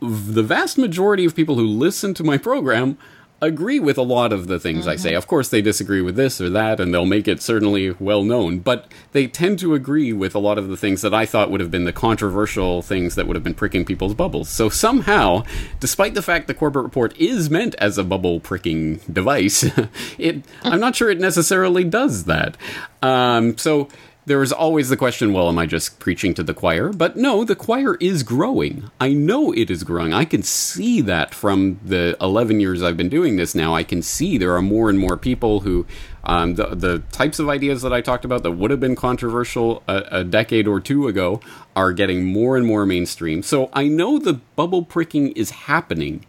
the 0.00 0.44
vast 0.44 0.78
majority 0.78 1.24
of 1.24 1.34
people 1.34 1.56
who 1.56 1.66
listen 1.66 2.14
to 2.14 2.24
my 2.24 2.38
program 2.38 2.96
agree 3.42 3.80
with 3.80 3.96
a 3.96 4.02
lot 4.02 4.32
of 4.32 4.46
the 4.46 4.58
things 4.58 4.80
mm-hmm. 4.80 4.90
I 4.90 4.96
say. 4.96 5.10
Mm-hmm. 5.10 5.18
Of 5.18 5.26
course, 5.26 5.48
they 5.48 5.62
disagree 5.62 6.02
with 6.02 6.16
this 6.16 6.40
or 6.40 6.50
that, 6.50 6.80
and 6.80 6.92
they'll 6.92 7.06
make 7.06 7.26
it 7.26 7.40
certainly 7.42 7.92
well 7.98 8.22
known, 8.22 8.58
but 8.58 8.86
they 9.12 9.26
tend 9.26 9.58
to 9.60 9.74
agree 9.74 10.12
with 10.12 10.34
a 10.34 10.38
lot 10.38 10.58
of 10.58 10.68
the 10.68 10.76
things 10.76 11.02
that 11.02 11.14
I 11.14 11.26
thought 11.26 11.50
would 11.50 11.60
have 11.60 11.70
been 11.70 11.84
the 11.84 11.92
controversial 11.92 12.82
things 12.82 13.14
that 13.14 13.26
would 13.26 13.36
have 13.36 13.44
been 13.44 13.54
pricking 13.54 13.84
people's 13.84 14.14
bubbles. 14.14 14.48
So 14.48 14.68
somehow, 14.68 15.44
despite 15.78 16.14
the 16.14 16.22
fact 16.22 16.46
the 16.46 16.54
Corbett 16.54 16.82
Report 16.82 17.16
is 17.16 17.50
meant 17.50 17.74
as 17.76 17.98
a 17.98 18.04
bubble 18.04 18.40
pricking 18.40 19.00
device, 19.10 19.64
it 20.18 20.44
I'm 20.62 20.80
not 20.80 20.96
sure 20.96 21.10
it 21.10 21.20
necessarily 21.20 21.84
does 21.84 22.24
that. 22.24 22.56
Um, 23.02 23.56
so 23.56 23.88
there 24.30 24.44
is 24.44 24.52
always 24.52 24.88
the 24.88 24.96
question 24.96 25.32
well, 25.32 25.48
am 25.48 25.58
I 25.58 25.66
just 25.66 25.98
preaching 25.98 26.34
to 26.34 26.44
the 26.44 26.54
choir? 26.54 26.92
But 26.92 27.16
no, 27.16 27.42
the 27.42 27.56
choir 27.56 27.96
is 27.96 28.22
growing. 28.22 28.88
I 29.00 29.12
know 29.12 29.50
it 29.50 29.72
is 29.72 29.82
growing. 29.82 30.12
I 30.12 30.24
can 30.24 30.44
see 30.44 31.00
that 31.00 31.34
from 31.34 31.80
the 31.84 32.16
11 32.20 32.60
years 32.60 32.80
I've 32.80 32.96
been 32.96 33.08
doing 33.08 33.34
this 33.34 33.56
now. 33.56 33.74
I 33.74 33.82
can 33.82 34.02
see 34.02 34.38
there 34.38 34.54
are 34.54 34.62
more 34.62 34.88
and 34.88 35.00
more 35.00 35.16
people 35.16 35.60
who, 35.60 35.84
um, 36.22 36.54
the, 36.54 36.76
the 36.76 36.98
types 37.10 37.40
of 37.40 37.48
ideas 37.48 37.82
that 37.82 37.92
I 37.92 38.02
talked 38.02 38.24
about 38.24 38.44
that 38.44 38.52
would 38.52 38.70
have 38.70 38.78
been 38.78 38.94
controversial 38.94 39.82
a, 39.88 40.04
a 40.12 40.24
decade 40.24 40.68
or 40.68 40.78
two 40.78 41.08
ago 41.08 41.40
are 41.74 41.92
getting 41.92 42.24
more 42.24 42.56
and 42.56 42.64
more 42.64 42.86
mainstream. 42.86 43.42
So 43.42 43.68
I 43.72 43.88
know 43.88 44.20
the 44.20 44.34
bubble 44.54 44.84
pricking 44.84 45.32
is 45.32 45.50
happening 45.50 46.24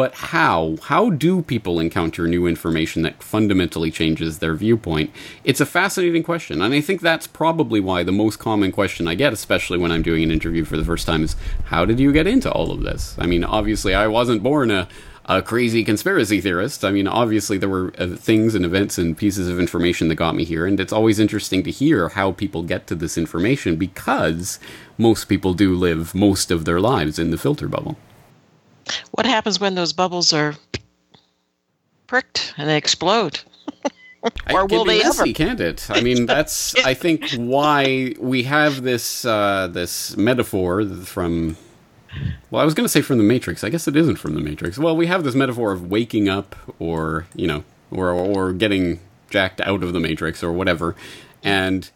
but 0.00 0.14
how? 0.14 0.78
How 0.84 1.10
do 1.10 1.42
people 1.42 1.78
encounter 1.78 2.26
new 2.26 2.46
information 2.46 3.02
that 3.02 3.22
fundamentally 3.22 3.90
changes 3.90 4.38
their 4.38 4.54
viewpoint? 4.54 5.10
It's 5.44 5.60
a 5.60 5.66
fascinating 5.66 6.22
question, 6.22 6.62
and 6.62 6.72
I 6.72 6.80
think 6.80 7.02
that's 7.02 7.26
probably 7.26 7.80
why 7.80 8.02
the 8.02 8.10
most 8.10 8.38
common 8.38 8.72
question 8.72 9.06
I 9.06 9.14
get, 9.14 9.34
especially 9.34 9.76
when 9.76 9.92
I'm 9.92 10.00
doing 10.00 10.22
an 10.22 10.30
interview 10.30 10.64
for 10.64 10.78
the 10.78 10.86
first 10.86 11.06
time, 11.06 11.22
is 11.22 11.36
how 11.64 11.84
did 11.84 12.00
you 12.00 12.14
get 12.14 12.26
into 12.26 12.50
all 12.50 12.72
of 12.72 12.82
this? 12.82 13.14
I 13.18 13.26
mean, 13.26 13.44
obviously, 13.44 13.92
I 13.92 14.06
wasn't 14.06 14.42
born 14.42 14.70
a 14.70 14.88
a 15.26 15.42
crazy 15.42 15.84
conspiracy 15.84 16.40
theorist. 16.40 16.82
I 16.82 16.90
mean, 16.92 17.06
obviously, 17.06 17.58
there 17.58 17.68
were 17.68 17.92
uh, 17.98 18.16
things 18.16 18.54
and 18.54 18.64
events 18.64 18.96
and 18.96 19.14
pieces 19.14 19.48
of 19.48 19.60
information 19.60 20.08
that 20.08 20.14
got 20.14 20.34
me 20.34 20.44
here, 20.44 20.64
and 20.64 20.80
it's 20.80 20.94
always 20.94 21.20
interesting 21.20 21.62
to 21.64 21.70
hear 21.70 22.08
how 22.08 22.32
people 22.32 22.62
get 22.62 22.86
to 22.86 22.94
this 22.94 23.18
information 23.18 23.76
because 23.76 24.58
most 24.96 25.26
people 25.26 25.52
do 25.52 25.74
live 25.74 26.14
most 26.14 26.50
of 26.50 26.64
their 26.64 26.80
lives 26.80 27.18
in 27.18 27.30
the 27.30 27.36
filter 27.36 27.68
bubble. 27.68 27.98
What 29.12 29.26
happens 29.26 29.60
when 29.60 29.74
those 29.74 29.92
bubbles 29.92 30.32
are 30.32 30.54
pricked 32.06 32.54
and 32.56 32.68
they 32.68 32.76
explode? 32.76 33.40
or 34.52 34.66
will 34.66 34.84
they 34.84 34.98
messy, 34.98 35.30
ever? 35.30 35.32
Can't 35.32 35.60
it? 35.60 35.86
I 35.90 36.00
mean, 36.00 36.26
that's 36.34 36.74
I 36.84 36.94
think 36.94 37.30
why 37.32 38.14
we 38.18 38.42
have 38.44 38.82
this 38.82 39.24
uh, 39.24 39.68
this 39.70 40.16
metaphor 40.16 40.84
from. 40.84 41.56
Well, 42.50 42.60
I 42.60 42.64
was 42.64 42.74
going 42.74 42.84
to 42.84 42.88
say 42.88 43.02
from 43.02 43.18
the 43.18 43.24
Matrix. 43.24 43.62
I 43.62 43.68
guess 43.68 43.86
it 43.86 43.94
isn't 43.94 44.16
from 44.16 44.34
the 44.34 44.40
Matrix. 44.40 44.78
Well, 44.78 44.96
we 44.96 45.06
have 45.06 45.22
this 45.22 45.36
metaphor 45.36 45.70
of 45.70 45.90
waking 45.90 46.28
up, 46.28 46.56
or 46.78 47.26
you 47.34 47.46
know, 47.46 47.64
or 47.90 48.10
or 48.10 48.52
getting 48.52 49.00
jacked 49.30 49.60
out 49.60 49.82
of 49.82 49.92
the 49.92 50.00
Matrix, 50.00 50.42
or 50.42 50.52
whatever, 50.52 50.96
and 51.42 51.90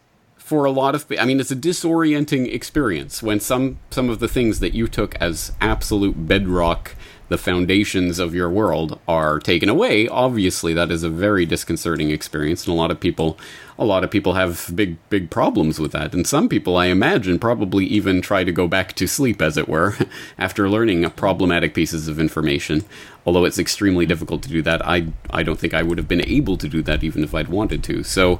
for 0.44 0.66
a 0.66 0.70
lot 0.70 0.94
of 0.94 1.06
I 1.18 1.24
mean 1.24 1.40
it's 1.40 1.50
a 1.50 1.56
disorienting 1.56 2.52
experience 2.52 3.22
when 3.22 3.40
some 3.40 3.78
some 3.88 4.10
of 4.10 4.18
the 4.18 4.28
things 4.28 4.60
that 4.60 4.74
you 4.74 4.86
took 4.86 5.14
as 5.14 5.52
absolute 5.58 6.28
bedrock 6.28 6.94
the 7.28 7.38
foundations 7.38 8.18
of 8.18 8.34
your 8.34 8.50
world 8.50 9.00
are 9.08 9.38
taken 9.38 9.68
away, 9.68 10.06
obviously 10.08 10.74
that 10.74 10.90
is 10.90 11.02
a 11.02 11.08
very 11.08 11.46
disconcerting 11.46 12.10
experience, 12.10 12.66
and 12.66 12.74
a 12.74 12.76
lot 12.76 12.90
of 12.90 13.00
people, 13.00 13.38
a 13.78 13.84
lot 13.84 14.04
of 14.04 14.10
people 14.10 14.34
have 14.34 14.70
big, 14.74 14.96
big 15.08 15.30
problems 15.30 15.80
with 15.80 15.92
that. 15.92 16.14
And 16.14 16.26
some 16.26 16.48
people, 16.48 16.76
I 16.76 16.86
imagine, 16.86 17.38
probably 17.38 17.86
even 17.86 18.20
try 18.20 18.44
to 18.44 18.52
go 18.52 18.68
back 18.68 18.92
to 18.94 19.06
sleep, 19.06 19.40
as 19.40 19.56
it 19.56 19.68
were, 19.68 19.96
after 20.38 20.68
learning 20.68 21.08
problematic 21.10 21.72
pieces 21.72 22.08
of 22.08 22.20
information. 22.20 22.84
Although 23.24 23.46
it's 23.46 23.58
extremely 23.58 24.04
difficult 24.04 24.42
to 24.42 24.50
do 24.50 24.60
that, 24.62 24.86
I, 24.86 25.06
I 25.30 25.42
don't 25.42 25.58
think 25.58 25.72
I 25.72 25.82
would 25.82 25.96
have 25.96 26.08
been 26.08 26.28
able 26.28 26.58
to 26.58 26.68
do 26.68 26.82
that 26.82 27.02
even 27.02 27.24
if 27.24 27.34
I'd 27.34 27.48
wanted 27.48 27.82
to. 27.84 28.04
So, 28.04 28.38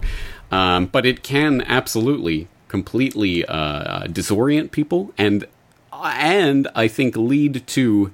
um, 0.55 0.87
but 0.87 1.05
it 1.05 1.23
can 1.23 1.61
absolutely 1.63 2.49
completely 2.69 3.45
uh, 3.47 4.05
disorient 4.07 4.71
people 4.71 5.13
and 5.17 5.47
and 5.93 6.69
I 6.75 6.89
think 6.89 7.17
lead 7.17 7.67
to 7.69 8.13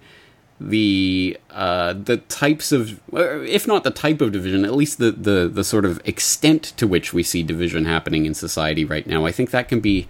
the 0.61 1.39
uh, 1.51 1.95
the 1.95 2.19
types 2.19 2.71
of, 2.71 3.01
if 3.13 3.67
not 3.67 3.83
the 3.83 3.91
type 3.91 4.21
of 4.21 4.33
division, 4.33 4.65
at 4.65 4.75
least 4.75 4.99
the, 4.99 5.11
the 5.11 5.49
the 5.49 5.65
sort 5.65 5.85
of 5.87 6.01
extent 6.07 6.63
to 6.77 6.87
which 6.87 7.15
we 7.15 7.23
see 7.23 7.43
division 7.43 7.87
happening 7.87 8.27
in 8.27 8.35
society 8.35 8.85
right 8.85 9.07
now. 9.07 9.25
I 9.25 9.33
think 9.33 9.51
that 9.51 9.69
can 9.69 9.81
be 9.81 10.07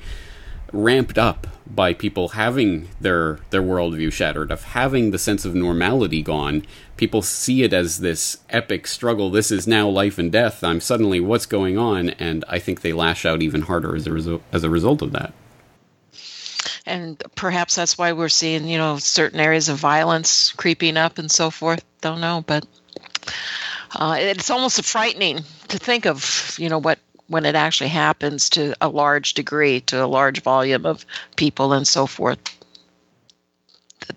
ramped 0.72 1.18
up 1.18 1.46
by 1.66 1.94
people 1.94 2.30
having 2.30 2.88
their 3.00 3.38
their 3.50 3.62
worldview 3.62 4.12
shattered, 4.12 4.50
of 4.50 4.64
having 4.64 5.10
the 5.10 5.18
sense 5.18 5.44
of 5.44 5.54
normality 5.54 6.22
gone. 6.22 6.64
People 6.96 7.22
see 7.22 7.62
it 7.62 7.72
as 7.72 8.00
this 8.00 8.38
epic 8.50 8.86
struggle. 8.86 9.30
This 9.30 9.50
is 9.50 9.66
now 9.66 9.88
life 9.88 10.18
and 10.18 10.30
death. 10.30 10.62
I'm 10.64 10.80
suddenly 10.80 11.20
what's 11.20 11.46
going 11.46 11.78
on, 11.78 12.10
and 12.10 12.44
I 12.48 12.58
think 12.58 12.80
they 12.80 12.92
lash 12.92 13.24
out 13.24 13.42
even 13.42 13.62
harder 13.62 13.94
as 13.94 14.06
a 14.06 14.12
result 14.12 14.42
as 14.52 14.64
a 14.64 14.70
result 14.70 15.02
of 15.02 15.12
that 15.12 15.32
and 16.86 17.22
perhaps 17.34 17.76
that's 17.76 17.96
why 17.96 18.12
we're 18.12 18.28
seeing 18.28 18.66
you 18.66 18.78
know 18.78 18.98
certain 18.98 19.40
areas 19.40 19.68
of 19.68 19.76
violence 19.76 20.52
creeping 20.52 20.96
up 20.96 21.18
and 21.18 21.30
so 21.30 21.50
forth 21.50 21.84
don't 22.00 22.20
know 22.20 22.42
but 22.46 22.66
uh, 23.94 24.16
it's 24.18 24.50
almost 24.50 24.84
frightening 24.84 25.36
to 25.68 25.78
think 25.78 26.06
of 26.06 26.56
you 26.58 26.68
know 26.68 26.78
what 26.78 26.98
when 27.30 27.46
it 27.46 27.54
actually 27.54 27.88
happens 27.88 28.50
to 28.50 28.74
a 28.80 28.88
large 28.88 29.34
degree 29.34 29.80
to 29.80 30.04
a 30.04 30.12
large 30.18 30.42
volume 30.42 30.84
of 30.84 31.06
people 31.36 31.72
and 31.72 31.86
so 31.86 32.06
forth 32.06 32.38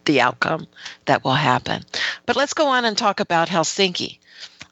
the 0.06 0.20
outcome 0.20 0.68
that 1.06 1.24
will 1.24 1.36
happen 1.36 1.84
but 2.26 2.36
let's 2.36 2.54
go 2.54 2.68
on 2.68 2.84
and 2.84 2.98
talk 2.98 3.20
about 3.20 3.48
helsinki 3.48 4.18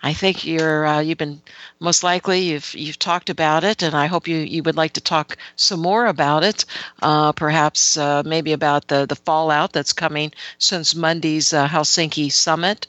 I 0.04 0.14
think 0.14 0.46
you're 0.46 0.86
uh, 0.86 1.00
you've 1.00 1.18
been 1.20 1.42
most 1.80 2.04
likely 2.04 2.40
you've 2.42 2.74
you've 2.74 2.98
talked 2.98 3.30
about 3.30 3.64
it, 3.64 3.84
and 3.84 3.96
I 3.96 4.08
hope 4.08 4.28
you, 4.28 4.38
you 4.38 4.64
would 4.64 4.76
like 4.76 4.94
to 4.94 5.02
talk 5.02 5.38
some 5.56 5.80
more 5.80 6.08
about 6.08 6.44
it. 6.44 6.66
Uh, 7.02 7.32
perhaps 7.34 7.98
uh, 7.98 8.24
maybe 8.26 8.52
about 8.54 8.88
the 8.88 9.06
the 9.06 9.16
fallout 9.16 9.74
that's 9.74 9.94
coming 9.94 10.32
since 10.58 10.96
Monday's 10.96 11.54
uh, 11.54 11.68
Helsinki 11.68 12.32
summit. 12.32 12.88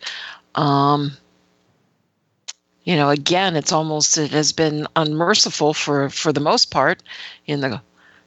Um, 0.54 1.16
you 2.84 2.96
know, 2.96 3.10
again, 3.10 3.56
it's 3.56 3.72
almost 3.72 4.18
it 4.18 4.32
has 4.32 4.52
been 4.52 4.86
unmerciful 4.96 5.74
for 5.74 6.10
for 6.10 6.32
the 6.32 6.40
most 6.40 6.70
part 6.70 7.02
in 7.46 7.60
the 7.60 7.80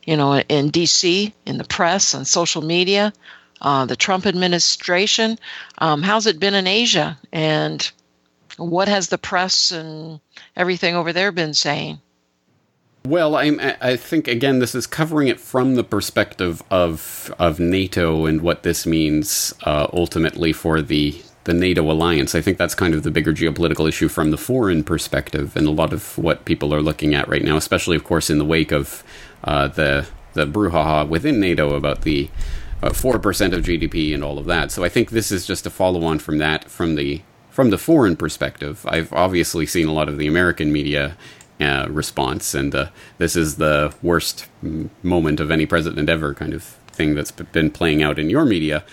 you 0.03 0.15
know 0.17 0.39
in 0.39 0.69
D.C. 0.69 1.33
in 1.45 1.57
the 1.57 1.63
press 1.63 2.13
and 2.13 2.27
social 2.27 2.61
media. 2.61 3.13
Uh, 3.61 3.85
the 3.85 3.95
Trump 3.95 4.25
administration. 4.25 5.39
Um, 5.77 6.03
how's 6.03 6.27
it 6.27 6.39
been 6.39 6.53
in 6.53 6.67
Asia? 6.67 7.17
And 7.31 7.89
what 8.57 8.89
has 8.89 9.07
the 9.07 9.17
press 9.17 9.71
and 9.71 10.19
everything 10.55 10.95
over 10.95 11.13
there 11.13 11.31
been 11.31 11.53
saying? 11.53 11.99
Well, 13.05 13.35
I, 13.35 13.75
I 13.81 13.95
think 13.95 14.27
again, 14.27 14.59
this 14.59 14.75
is 14.75 14.87
covering 14.87 15.27
it 15.27 15.39
from 15.39 15.75
the 15.75 15.83
perspective 15.83 16.63
of 16.71 17.33
of 17.39 17.59
NATO 17.59 18.25
and 18.25 18.41
what 18.41 18.63
this 18.63 18.85
means 18.85 19.53
uh, 19.63 19.87
ultimately 19.93 20.51
for 20.51 20.81
the 20.81 21.15
the 21.45 21.53
NATO 21.53 21.89
alliance. 21.89 22.35
I 22.35 22.41
think 22.41 22.57
that's 22.57 22.75
kind 22.75 22.93
of 22.93 23.03
the 23.03 23.11
bigger 23.11 23.33
geopolitical 23.33 23.87
issue 23.87 24.09
from 24.09 24.31
the 24.31 24.37
foreign 24.37 24.83
perspective, 24.83 25.55
and 25.55 25.67
a 25.67 25.71
lot 25.71 25.93
of 25.93 26.17
what 26.17 26.45
people 26.45 26.73
are 26.73 26.81
looking 26.81 27.15
at 27.15 27.27
right 27.27 27.43
now, 27.43 27.55
especially, 27.55 27.95
of 27.95 28.03
course, 28.03 28.29
in 28.29 28.37
the 28.37 28.45
wake 28.45 28.71
of 28.71 29.03
uh, 29.43 29.67
the 29.67 30.07
the 30.33 30.45
brouhaha 30.45 31.07
within 31.07 31.39
NATO 31.39 31.75
about 31.75 32.01
the 32.01 32.29
uh, 32.83 32.91
four 32.91 33.15
uh, 33.15 33.19
percent 33.19 33.53
of 33.53 33.63
GDP 33.63 34.13
and 34.13 34.23
all 34.23 34.37
of 34.37 34.45
that. 34.45 34.71
So 34.71 34.83
I 34.83 34.89
think 34.89 35.11
this 35.11 35.31
is 35.31 35.45
just 35.45 35.65
a 35.65 35.69
follow 35.69 36.03
on 36.03 36.19
from 36.19 36.39
that, 36.39 36.69
from 36.69 36.95
the 36.95 37.21
from 37.55 37.69
the 37.69 37.77
foreign 37.77 38.17
perspective, 38.17 38.85
I've 38.85 39.13
obviously 39.13 39.65
seen 39.65 39.87
a 39.87 39.93
lot 39.93 40.09
of 40.09 40.17
the 40.17 40.27
American 40.27 40.73
media 40.73 41.15
uh, 41.61 41.87
response, 41.89 42.53
and 42.53 42.75
uh, 42.75 42.89
this 43.17 43.37
is 43.37 43.55
the 43.55 43.95
worst 44.01 44.47
moment 45.01 45.39
of 45.39 45.49
any 45.49 45.65
president 45.65 46.09
ever 46.09 46.33
kind 46.33 46.53
of 46.53 46.63
thing 46.63 47.15
that's 47.15 47.31
been 47.31 47.71
playing 47.71 48.03
out 48.03 48.19
in 48.19 48.29
your 48.29 48.43
media. 48.43 48.83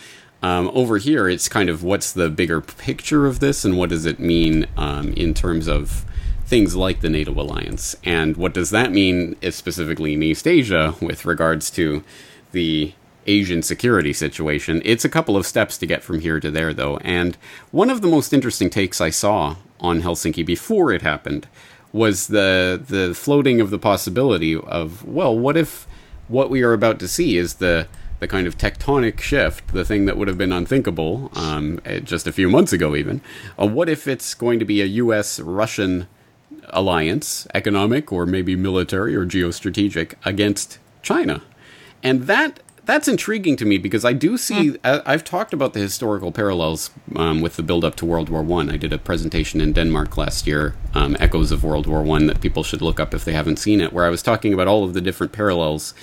Um, 0.43 0.71
over 0.75 0.99
here, 0.99 1.29
it's 1.29 1.49
kind 1.49 1.69
of 1.69 1.85
what's 1.85 2.13
the 2.13 2.29
bigger 2.29 2.61
picture 2.61 3.27
of 3.27 3.41
this, 3.41 3.65
and 3.65 3.79
what 3.79 3.91
does 3.91 4.07
it 4.07 4.19
mean 4.19 4.67
um, 4.77 5.13
in 5.13 5.35
terms 5.35 5.69
of 5.69 6.05
things 6.47 6.75
like 6.75 7.01
the 7.01 7.09
NATO 7.09 7.33
alliance, 7.33 7.97
and 8.05 8.37
what 8.37 8.53
does 8.53 8.71
that 8.71 8.93
mean 8.93 9.37
specifically 9.51 10.15
in 10.15 10.23
East 10.23 10.47
Asia 10.47 10.95
with 11.01 11.25
regards 11.25 11.71
to 11.71 12.05
the 12.51 12.93
Asian 13.27 13.63
security 13.63 14.13
situation. 14.13 14.83
It's 14.85 15.05
a 15.05 15.09
couple 15.09 15.37
of 15.37 15.47
steps 15.47 15.79
to 15.79 15.87
get 15.87 16.03
from 16.03 16.21
here 16.21 16.41
to 16.41 16.51
there, 16.51 16.75
though. 16.75 16.97
And 16.99 17.37
one 17.71 17.91
of 17.91 18.01
the 18.01 18.09
most 18.09 18.33
interesting 18.33 18.71
takes 18.71 19.01
I 19.01 19.11
saw 19.11 19.57
on 19.81 20.03
Helsinki 20.03 20.45
before 20.45 20.93
it 20.93 21.03
happened 21.03 21.47
was 21.93 22.29
the 22.29 22.83
the 22.85 23.15
floating 23.15 23.61
of 23.61 23.71
the 23.71 23.79
possibility 23.79 24.57
of 24.57 25.05
well, 25.05 25.39
what 25.39 25.57
if 25.57 25.87
what 26.29 26.51
we 26.51 26.63
are 26.63 26.73
about 26.73 26.99
to 27.01 27.09
see 27.09 27.37
is 27.37 27.55
the 27.55 27.87
the 28.23 28.29
kind 28.29 28.47
of 28.47 28.57
tectonic 28.57 29.19
shift, 29.19 29.73
the 29.73 29.85
thing 29.85 30.05
that 30.07 30.17
would 30.17 30.29
have 30.29 30.39
been 30.39 30.53
unthinkable 30.53 31.29
um, 31.35 31.81
eh, 31.85 31.99
just 31.99 32.25
a 32.25 32.33
few 32.33 32.49
months 32.49 32.73
ago, 32.73 32.95
even. 32.95 33.21
Uh, 33.61 33.67
what 33.67 33.89
if 33.89 34.07
it's 34.07 34.33
going 34.33 34.61
to 34.61 34.65
be 34.65 34.81
a 34.81 34.85
U.S. 34.85 35.41
Russian 35.41 36.07
alliance, 36.69 37.49
economic 37.53 38.13
or 38.13 38.25
maybe 38.25 38.55
military 38.55 39.17
or 39.17 39.27
geostrategic, 39.27 40.15
against 40.25 40.79
China? 41.03 41.43
And 42.01 42.23
that 42.29 42.61
that's 42.85 43.09
intriguing 43.09 43.57
to 43.57 43.65
me 43.65 43.77
because 43.79 44.05
I 44.05 44.13
do 44.13 44.37
see. 44.37 44.71
Mm. 44.71 45.03
I've 45.05 45.25
talked 45.25 45.53
about 45.53 45.73
the 45.73 45.81
historical 45.81 46.31
parallels 46.31 46.91
um, 47.17 47.41
with 47.41 47.57
the 47.57 47.63
build-up 47.65 47.97
to 47.97 48.07
World 48.07 48.29
War 48.29 48.43
One. 48.43 48.71
I. 48.71 48.75
I 48.75 48.77
did 48.77 48.93
a 48.93 48.99
presentation 48.99 49.61
in 49.61 49.73
Denmark 49.73 50.17
last 50.17 50.47
year, 50.47 50.75
um, 50.95 51.17
"Echoes 51.19 51.51
of 51.51 51.65
World 51.65 51.89
War 51.89 52.03
One," 52.03 52.27
that 52.27 52.41
people 52.41 52.63
should 52.63 52.83
look 52.83 53.01
up 53.01 53.15
if 53.15 53.25
they 53.25 53.33
haven't 53.33 53.59
seen 53.59 53.81
it, 53.81 53.93
where 53.93 54.05
I 54.05 54.11
was 54.11 54.23
talking 54.23 54.53
about 54.53 54.69
all 54.69 54.85
of 54.85 54.95
the 54.95 55.01
different 55.01 55.33
parallels 55.33 55.95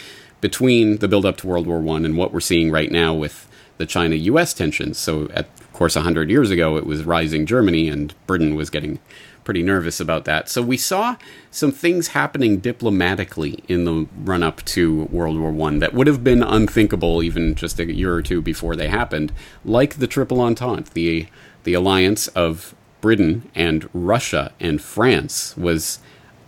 between 0.41 0.98
the 0.98 1.08
build-up 1.08 1.38
to 1.38 1.48
World 1.48 1.67
War 1.67 1.79
One 1.79 2.05
and 2.05 2.17
what 2.17 2.34
we're 2.34 2.39
seeing 2.39 2.72
right 2.72 2.91
now 2.91 3.13
with 3.13 3.48
the 3.77 3.86
China-U.S. 3.86 4.53
tensions. 4.53 4.98
So, 4.98 5.29
at, 5.34 5.46
of 5.60 5.74
course, 5.74 5.96
hundred 5.96 6.29
years 6.29 6.51
ago, 6.51 6.77
it 6.77 6.86
was 6.86 7.03
rising 7.03 7.46
Germany, 7.46 7.88
and 7.88 8.13
Britain 8.27 8.55
was 8.55 8.69
getting 8.69 9.00
pretty 9.50 9.63
nervous 9.63 10.00
about 10.00 10.25
that. 10.25 10.48
So 10.48 10.62
we 10.62 10.77
saw 10.77 11.15
some 11.50 11.72
things 11.72 12.10
happening 12.10 12.60
diplomatically 12.60 13.63
in 13.67 13.84
the 13.84 14.08
run 14.15 14.43
up 14.43 14.63
to 14.65 15.05
World 15.05 15.39
War 15.39 15.51
One 15.51 15.79
that 15.79 15.91
would 15.91 16.05
have 16.05 16.24
been 16.24 16.43
unthinkable 16.43 17.24
even 17.24 17.55
just 17.55 17.79
a 17.79 17.91
year 17.91 18.13
or 18.13 18.22
two 18.22 18.43
before 18.43 18.75
they 18.75 18.89
happened, 18.89 19.31
like 19.65 19.96
the 19.96 20.05
Triple 20.05 20.39
Entente, 20.39 20.93
the 20.93 21.25
the 21.63 21.74
alliance 21.74 22.27
of 22.29 22.75
Britain 23.01 23.50
and 23.55 23.89
Russia 23.91 24.51
and 24.60 24.81
France 24.81 25.58
was 25.58 25.98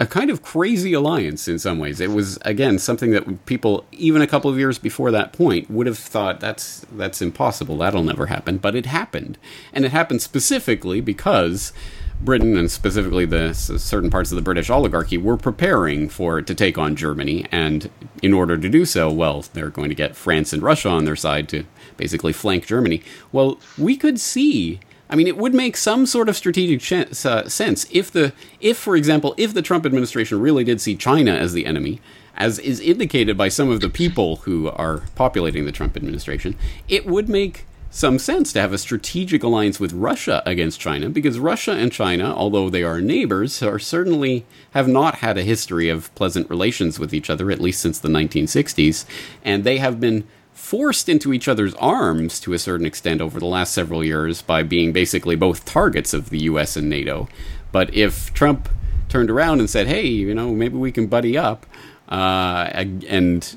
a 0.01 0.08
kind 0.08 0.31
of 0.31 0.41
crazy 0.41 0.93
alliance 0.93 1.48
in 1.48 1.60
some 1.60 1.77
ways. 1.77 2.01
It 2.01 2.10
was 2.10 2.39
again 2.41 2.79
something 2.79 3.12
that 3.12 3.46
people 3.46 3.86
even 3.91 4.24
a 4.24 4.27
couple 4.27 4.50
of 4.50 4.58
years 4.58 4.79
before 4.79 5.12
that 5.12 5.31
point 5.31 5.70
would 5.70 5.86
have 5.86 6.00
thought 6.00 6.39
that's 6.39 6.88
that's 6.91 7.22
impossible. 7.22 7.77
That'll 7.77 8.01
never 8.01 8.25
happen, 8.25 8.58
but 8.58 8.75
it 8.75 8.88
happened. 8.88 9.38
And 9.72 9.86
it 9.86 9.91
happened 9.91 10.24
specifically 10.24 11.01
because 11.01 11.72
Britain 12.20 12.58
and 12.58 12.72
specifically 12.72 13.25
the 13.25 13.53
certain 13.53 14.10
parts 14.10 14.31
of 14.31 14.38
the 14.38 14.41
British 14.41 14.72
oligarchy 14.72 15.20
were 15.20 15.38
preparing 15.38 16.10
for 16.10 16.41
to 16.41 16.55
take 16.55 16.79
on 16.79 16.96
Germany, 16.96 17.46
and 17.51 17.91
in 18.24 18.34
order 18.34 18.58
to 18.58 18.70
do 18.70 18.86
so, 18.86 19.12
well, 19.12 19.46
they're 19.53 19.70
going 19.70 19.89
to 19.89 19.96
get 19.96 20.15
France 20.15 20.51
and 20.51 20.63
Russia 20.63 20.89
on 20.89 21.05
their 21.05 21.15
side 21.15 21.48
to 21.50 21.63
basically 21.98 22.34
flank 22.34 22.65
Germany. 22.65 23.03
Well, 23.31 23.60
we 23.77 23.96
could 23.98 24.20
see. 24.20 24.79
I 25.12 25.15
mean, 25.15 25.27
it 25.27 25.38
would 25.38 25.53
make 25.53 25.75
some 25.75 26.06
sort 26.06 26.30
of 26.30 26.38
strategic 26.38 26.80
ch- 26.80 27.25
uh, 27.25 27.48
sense 27.50 27.86
if 27.91 28.10
the, 28.12 28.32
if 28.62 28.77
for 28.77 28.96
example, 28.96 29.36
if 29.38 29.53
the 29.53 29.62
Trump 29.62 29.86
administration 29.86 30.39
really 30.39 30.63
did 30.63 30.80
see 30.80 30.96
China 30.96 31.34
as 31.34 31.51
the 31.51 31.65
enemy, 31.65 32.00
as 32.38 32.58
is 32.60 32.80
indicated 32.80 33.38
by 33.38 33.50
some 33.50 33.70
of 33.70 33.82
the 33.82 33.89
people 33.89 34.38
who 34.38 34.70
are 34.70 35.03
populating 35.15 35.65
the 35.65 35.72
Trump 35.74 35.98
administration, 35.98 36.56
it 36.88 37.06
would 37.06 37.27
make 37.27 37.65
some 37.94 38.18
sense 38.18 38.53
to 38.53 38.62
have 38.62 38.72
a 38.72 38.77
strategic 38.77 39.44
alliance 39.44 39.77
with 39.77 39.91
Russia 39.91 40.41
against 40.46 40.80
China 40.80 41.10
because 41.10 41.38
Russia 41.38 41.74
and 41.74 41.91
China, 41.91 42.34
although 42.34 42.70
they 42.70 42.84
are 42.84 43.01
neighbors, 43.01 43.62
are 43.62 43.80
certainly 43.80 44.46
have 44.72 44.88
not 44.88 45.15
had 45.15 45.38
a 45.38 45.44
history 45.44 45.89
of 45.89 46.13
pleasant 46.15 46.50
relations 46.50 46.98
with 46.98 47.13
each 47.13 47.30
other 47.30 47.51
at 47.51 47.60
least 47.60 47.82
since 47.82 48.00
the 48.00 48.08
1960s, 48.08 49.06
and 49.44 49.65
they 49.65 49.77
have 49.77 50.00
been 50.00 50.25
forced 50.62 51.10
into 51.10 51.34
each 51.34 51.48
other's 51.48 51.74
arms 51.74 52.39
to 52.39 52.53
a 52.53 52.60
certain 52.60 52.86
extent 52.86 53.20
over 53.20 53.39
the 53.39 53.46
last 53.48 53.74
several 53.74 54.03
years 54.03 54.44
by 54.44 54.62
being 54.62 54.94
basically 54.94 55.36
both 55.36 55.65
targets 55.65 56.13
of 56.13 56.30
the 56.30 56.44
US 56.44 56.77
and 56.77 56.88
NATO. 56.88 57.27
But 57.72 57.94
if 57.96 58.32
Trump 58.36 58.70
turned 59.10 59.32
around 59.32 59.60
and 59.60 59.70
said, 59.70 59.88
"Hey, 59.88 60.06
you 60.06 60.36
know, 60.36 60.53
maybe 60.53 60.77
we 60.77 60.91
can 60.91 61.08
buddy 61.08 61.36
up," 61.36 61.65
uh, 62.12 62.70
and 63.08 63.56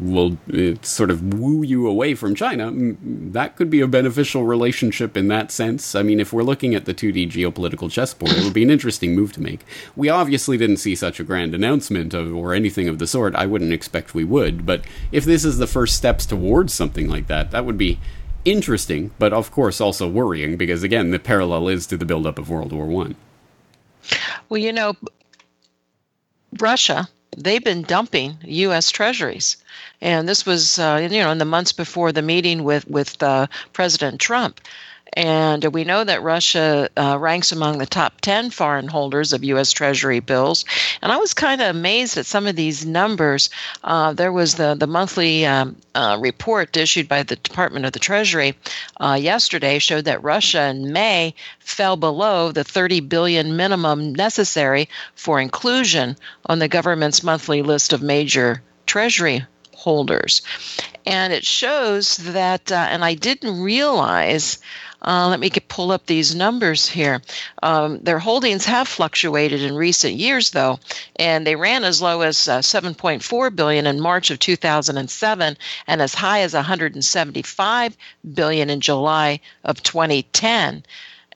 will 0.00 0.38
uh, 0.54 0.74
sort 0.80 1.10
of 1.10 1.34
woo 1.34 1.62
you 1.62 1.86
away 1.86 2.14
from 2.14 2.34
China, 2.34 2.72
that 2.72 3.54
could 3.54 3.68
be 3.68 3.82
a 3.82 3.86
beneficial 3.86 4.44
relationship 4.44 5.14
in 5.14 5.28
that 5.28 5.52
sense. 5.52 5.94
I 5.94 6.02
mean, 6.02 6.18
if 6.18 6.32
we're 6.32 6.42
looking 6.42 6.74
at 6.74 6.86
the 6.86 6.94
2D 6.94 7.30
geopolitical 7.30 7.90
chessboard, 7.90 8.32
it 8.32 8.44
would 8.44 8.54
be 8.54 8.62
an 8.62 8.70
interesting 8.70 9.14
move 9.14 9.34
to 9.34 9.42
make. 9.42 9.60
We 9.94 10.08
obviously 10.08 10.56
didn't 10.56 10.78
see 10.78 10.94
such 10.94 11.20
a 11.20 11.24
grand 11.24 11.54
announcement 11.54 12.14
of, 12.14 12.34
or 12.34 12.54
anything 12.54 12.88
of 12.88 12.98
the 12.98 13.06
sort. 13.06 13.34
I 13.34 13.44
wouldn't 13.44 13.74
expect 13.74 14.14
we 14.14 14.24
would, 14.24 14.64
but 14.64 14.82
if 15.12 15.26
this 15.26 15.44
is 15.44 15.58
the 15.58 15.66
first 15.66 15.94
steps 15.94 16.24
towards 16.24 16.72
something 16.72 17.10
like 17.10 17.26
that, 17.26 17.50
that 17.50 17.66
would 17.66 17.76
be 17.76 18.00
interesting, 18.46 19.10
but 19.18 19.34
of 19.34 19.50
course 19.50 19.82
also 19.82 20.08
worrying 20.08 20.56
because 20.56 20.82
again, 20.82 21.10
the 21.10 21.18
parallel 21.18 21.68
is 21.68 21.86
to 21.88 21.98
the 21.98 22.06
buildup 22.06 22.38
of 22.38 22.48
World 22.48 22.72
War 22.72 22.86
One. 22.86 23.16
Well, 24.48 24.58
you 24.58 24.72
know, 24.72 24.96
Russia 26.58 27.06
they've 27.36 27.64
been 27.64 27.82
dumping 27.82 28.38
U.S. 28.42 28.90
Treasuries, 28.90 29.56
and 30.00 30.28
this 30.28 30.44
was 30.46 30.78
uh, 30.78 31.08
you 31.10 31.20
know 31.20 31.30
in 31.30 31.38
the 31.38 31.44
months 31.44 31.72
before 31.72 32.12
the 32.12 32.22
meeting 32.22 32.64
with 32.64 32.86
with 32.88 33.22
uh, 33.22 33.46
President 33.72 34.20
Trump. 34.20 34.60
And 35.14 35.62
we 35.74 35.84
know 35.84 36.02
that 36.02 36.22
Russia 36.22 36.88
uh, 36.96 37.18
ranks 37.18 37.52
among 37.52 37.78
the 37.78 37.86
top 37.86 38.20
10 38.22 38.50
foreign 38.50 38.88
holders 38.88 39.32
of 39.32 39.44
U.S. 39.44 39.72
Treasury 39.72 40.20
bills. 40.20 40.64
And 41.02 41.12
I 41.12 41.18
was 41.18 41.34
kind 41.34 41.60
of 41.60 41.68
amazed 41.68 42.16
at 42.16 42.24
some 42.24 42.46
of 42.46 42.56
these 42.56 42.86
numbers. 42.86 43.50
Uh, 43.84 44.14
there 44.14 44.32
was 44.32 44.54
the, 44.54 44.74
the 44.74 44.86
monthly 44.86 45.44
um, 45.44 45.76
uh, 45.94 46.16
report 46.18 46.76
issued 46.76 47.08
by 47.08 47.24
the 47.24 47.36
Department 47.36 47.84
of 47.84 47.92
the 47.92 47.98
Treasury 47.98 48.56
uh, 48.98 49.18
yesterday 49.20 49.78
showed 49.78 50.06
that 50.06 50.22
Russia 50.22 50.68
in 50.68 50.92
May 50.92 51.34
fell 51.58 51.96
below 51.96 52.50
the 52.50 52.64
30 52.64 53.00
billion 53.00 53.56
minimum 53.56 54.14
necessary 54.14 54.88
for 55.14 55.40
inclusion 55.40 56.16
on 56.46 56.58
the 56.58 56.68
government's 56.68 57.22
monthly 57.22 57.60
list 57.60 57.92
of 57.92 58.00
major 58.00 58.62
Treasury 58.86 59.44
holders. 59.74 60.42
And 61.04 61.32
it 61.32 61.44
shows 61.44 62.16
that, 62.18 62.70
uh, 62.70 62.86
and 62.90 63.04
I 63.04 63.14
didn't 63.14 63.60
realize 63.60 64.58
uh, 65.04 65.26
let 65.28 65.40
me 65.40 65.50
get, 65.50 65.66
pull 65.68 65.90
up 65.90 66.06
these 66.06 66.34
numbers 66.34 66.88
here. 66.88 67.20
Um, 67.62 67.98
their 67.98 68.20
holdings 68.20 68.64
have 68.66 68.86
fluctuated 68.86 69.62
in 69.62 69.74
recent 69.74 70.14
years, 70.14 70.50
though, 70.50 70.78
and 71.16 71.44
they 71.44 71.56
ran 71.56 71.82
as 71.82 72.00
low 72.00 72.20
as 72.20 72.46
uh, 72.46 72.60
7.4 72.60 73.56
billion 73.56 73.86
in 73.86 74.00
March 74.00 74.30
of 74.30 74.38
2007, 74.38 75.56
and 75.88 76.02
as 76.02 76.14
high 76.14 76.42
as 76.42 76.54
175 76.54 77.96
billion 78.32 78.70
in 78.70 78.80
July 78.80 79.40
of 79.64 79.82
2010. 79.82 80.84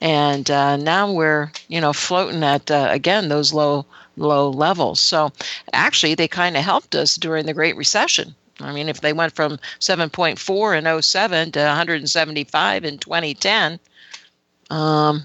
And 0.00 0.50
uh, 0.50 0.76
now 0.76 1.10
we're, 1.10 1.50
you 1.66 1.80
know, 1.80 1.92
floating 1.92 2.44
at 2.44 2.70
uh, 2.70 2.88
again 2.90 3.28
those 3.28 3.52
low 3.52 3.86
low 4.16 4.50
levels. 4.50 5.00
So 5.00 5.32
actually, 5.72 6.14
they 6.14 6.28
kind 6.28 6.56
of 6.56 6.62
helped 6.62 6.94
us 6.94 7.16
during 7.16 7.46
the 7.46 7.54
Great 7.54 7.76
Recession. 7.76 8.34
I 8.60 8.72
mean, 8.72 8.88
if 8.88 9.00
they 9.00 9.12
went 9.12 9.34
from 9.34 9.58
7.4 9.80 10.96
in 10.96 11.02
07 11.02 11.52
to 11.52 11.60
175 11.60 12.84
in 12.84 12.98
2010, 12.98 13.80
um, 14.70 15.24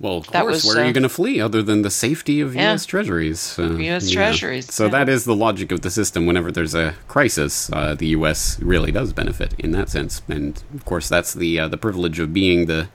well, 0.00 0.16
of 0.16 0.28
course, 0.28 0.64
was, 0.64 0.64
where 0.64 0.78
are 0.78 0.84
you 0.84 0.90
uh, 0.90 0.92
going 0.94 1.02
to 1.02 1.10
flee 1.10 1.40
other 1.40 1.62
than 1.62 1.82
the 1.82 1.90
safety 1.90 2.40
of 2.40 2.54
yeah, 2.54 2.70
U.S. 2.70 2.86
Treasuries? 2.86 3.58
Uh, 3.58 3.74
U.S. 3.74 4.08
Yeah. 4.08 4.14
Treasuries. 4.14 4.72
So 4.72 4.84
yeah. 4.84 4.90
that 4.92 5.08
is 5.10 5.26
the 5.26 5.34
logic 5.34 5.70
of 5.72 5.82
the 5.82 5.90
system. 5.90 6.24
Whenever 6.24 6.50
there's 6.50 6.74
a 6.74 6.94
crisis, 7.06 7.70
uh, 7.70 7.94
the 7.94 8.06
U.S. 8.08 8.58
really 8.60 8.92
does 8.92 9.12
benefit 9.12 9.52
in 9.58 9.72
that 9.72 9.90
sense, 9.90 10.22
and 10.26 10.62
of 10.74 10.86
course, 10.86 11.10
that's 11.10 11.34
the 11.34 11.60
uh, 11.60 11.68
the 11.68 11.76
privilege 11.76 12.18
of 12.18 12.32
being 12.32 12.64
the 12.64 12.88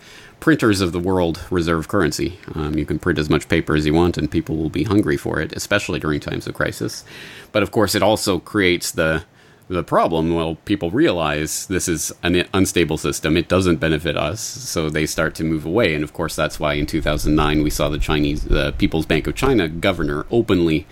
printers 0.46 0.80
of 0.80 0.92
the 0.92 1.00
world 1.00 1.42
reserve 1.50 1.88
currency. 1.88 2.38
Um, 2.54 2.78
you 2.78 2.86
can 2.86 3.00
print 3.00 3.18
as 3.18 3.32
much 3.32 3.50
paper 3.50 3.76
as 3.76 3.88
you 3.88 3.96
want, 3.96 4.16
and 4.16 4.30
people 4.30 4.56
will 4.56 4.70
be 4.70 4.84
hungry 4.84 5.18
for 5.18 5.42
it, 5.42 5.52
especially 5.54 6.00
during 6.00 6.20
times 6.20 6.46
of 6.46 6.54
crisis. 6.54 7.04
But 7.52 7.64
of 7.64 7.72
course, 7.72 7.96
it 7.96 8.04
also 8.04 8.38
creates 8.38 8.92
the 8.92 9.24
the 9.70 9.84
problem. 9.84 10.36
Well, 10.36 10.54
people 10.66 10.92
realize 10.92 11.66
this 11.66 11.88
is 11.88 12.14
an 12.22 12.48
unstable 12.54 13.00
system; 13.00 13.36
it 13.38 13.48
doesn't 13.48 13.78
benefit 13.78 14.16
us, 14.16 14.40
so 14.40 14.88
they 14.88 15.08
start 15.08 15.34
to 15.36 15.44
move 15.44 15.66
away. 15.66 15.96
And 15.96 16.04
of 16.04 16.14
course, 16.14 16.36
that's 16.36 16.60
why 16.60 16.76
in 16.76 16.86
2009 16.86 17.64
we 17.64 17.72
saw 17.72 17.90
the 17.90 17.98
Chinese, 17.98 18.44
the 18.44 18.72
People's 18.74 19.08
Bank 19.08 19.26
of 19.26 19.34
China 19.34 19.68
governor 19.68 20.28
openly 20.30 20.86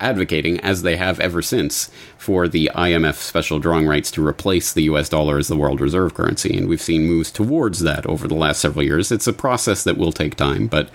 advocating, 0.00 0.60
as 0.60 0.82
they 0.82 0.96
have 0.96 1.20
ever 1.20 1.42
since, 1.42 1.90
for 2.18 2.48
the 2.48 2.70
IMF 2.74 3.14
special 3.14 3.58
drawing 3.58 3.86
rights 3.86 4.10
to 4.12 4.26
replace 4.26 4.72
the 4.72 4.84
US 4.84 5.08
dollar 5.08 5.38
as 5.38 5.48
the 5.48 5.56
world 5.56 5.80
reserve 5.80 6.14
currency. 6.14 6.56
And 6.56 6.68
we've 6.68 6.82
seen 6.82 7.06
moves 7.06 7.30
towards 7.30 7.80
that 7.80 8.06
over 8.06 8.28
the 8.28 8.34
last 8.34 8.60
several 8.60 8.84
years. 8.84 9.10
It's 9.12 9.26
a 9.26 9.32
process 9.32 9.84
that 9.84 9.96
will 9.96 10.12
take 10.12 10.34
time, 10.34 10.66
but 10.66 10.90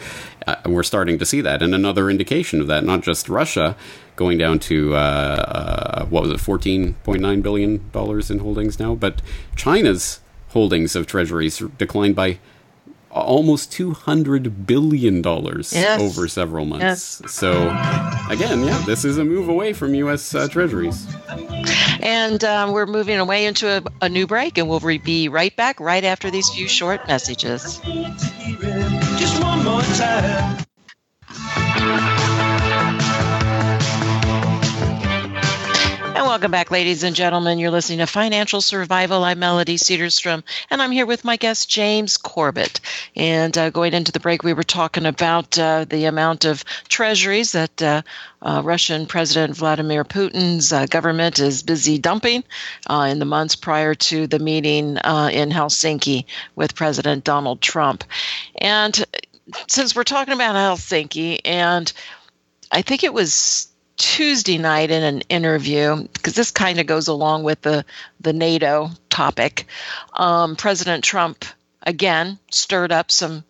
uh, 0.48 0.56
we're 0.66 0.84
starting 0.84 1.18
to 1.20 1.26
see 1.26 1.42
that. 1.42 1.62
And 1.62 1.74
another 1.74 2.10
indication 2.10 2.62
of 2.62 2.68
that, 2.68 2.84
not 2.84 3.02
just 3.02 3.30
Russia 3.30 3.76
going 4.16 4.38
down 4.38 4.60
to, 4.60 4.96
uh, 4.96 4.98
uh, 4.98 6.06
what 6.06 6.24
was 6.24 6.32
it, 6.32 6.38
$14.9 6.38 7.42
billion 7.42 7.92
in 8.30 8.40
holdings 8.40 8.80
now, 8.80 8.96
but 8.96 9.22
China's 9.56 10.20
holdings 10.50 10.96
of 10.96 11.08
treasuries 11.08 11.60
declined 11.78 12.16
by 12.16 12.38
almost 13.12 13.72
two 13.72 13.92
hundred 13.92 14.66
billion 14.66 15.22
dollars 15.22 15.74
yes. 15.74 16.02
over 16.02 16.28
several 16.28 16.66
months. 16.66 17.22
Yes. 17.22 17.34
So, 17.34 17.52
again, 18.30 18.64
yeah, 18.64 18.82
this 18.86 19.06
is 19.06 19.18
a 19.18 19.26
move 19.26 19.50
away 19.50 19.74
from 19.74 19.94
U.S. 19.96 20.34
Uh, 20.34 20.48
Treasuries. 20.48 21.08
And 22.02 22.44
um, 22.44 22.72
we're 22.72 22.86
moving 22.86 23.18
away 23.18 23.46
into 23.46 23.68
a, 23.68 24.06
a 24.06 24.10
new 24.10 24.26
break, 24.26 24.58
and 24.58 24.68
we'll 24.68 24.80
be 24.80 25.28
right 25.30 25.56
back 25.56 25.80
right 25.80 26.04
after 26.04 26.32
these 26.32 26.50
few 26.50 26.68
short 26.68 27.08
messages. 27.08 27.80
And 36.14 36.28
welcome 36.28 36.52
back, 36.52 36.72
ladies 36.72 37.04
and 37.04 37.16
gentlemen. 37.16 37.58
You're 37.58 37.72
listening 37.72 38.00
to 38.00 38.06
Financial 38.06 38.60
Survival. 38.60 39.24
I'm 39.24 39.40
Melody 39.40 39.78
Cedarstrom, 39.78 40.44
and 40.70 40.82
I'm 40.82 40.92
here 40.92 41.06
with 41.06 41.24
my 41.24 41.38
guest, 41.38 41.70
James 41.70 42.18
Corbett. 42.18 42.82
And 43.16 43.58
uh, 43.58 43.70
going 43.70 43.94
into 43.94 44.12
the 44.12 44.20
break, 44.20 44.44
we 44.44 44.52
were 44.52 44.62
talking 44.62 45.06
about 45.06 45.58
uh, 45.58 45.86
the 45.86 46.06
amount 46.06 46.44
of 46.44 46.66
treasuries 46.90 47.54
that 47.54 47.82
uh, 47.82 48.02
uh 48.42 48.62
Russian 48.64 49.06
President 49.06 49.56
Vladimir 49.56 50.04
Putin's 50.04 50.74
uh, 50.74 50.86
government 50.86 51.40
is 51.40 51.64
busy 51.64 51.98
dumping 51.98 52.44
uh, 52.88 53.08
in 53.10 53.20
the 53.20 53.26
months 53.26 53.56
prior 53.56 53.96
to 53.96 54.28
the 54.28 54.40
meeting 54.40 54.98
in 54.98 55.50
Helsinki 55.50 56.26
with 56.56 56.76
President 56.76 57.24
Donald 57.24 57.62
Trump. 57.62 58.04
And 58.60 59.06
since 59.68 59.96
we're 59.96 60.04
talking 60.04 60.34
about 60.34 60.56
Helsinki, 60.56 61.40
and 61.46 61.92
I 62.70 62.82
think 62.82 63.06
it 63.06 63.14
was 63.14 63.71
Tuesday 64.02 64.58
night 64.58 64.90
in 64.90 65.04
an 65.04 65.22
interview, 65.30 66.08
because 66.14 66.34
this 66.34 66.50
kind 66.50 66.80
of 66.80 66.88
goes 66.88 67.08
along 67.08 67.44
with 67.44 67.62
the, 67.62 67.86
the 68.20 68.34
NATO 68.34 68.90
topic, 69.12 69.68
um, 70.14 70.56
President 70.56 71.04
Trump 71.04 71.46
again 71.84 72.40
stirred 72.50 72.92
up 72.92 73.12
some, 73.12 73.44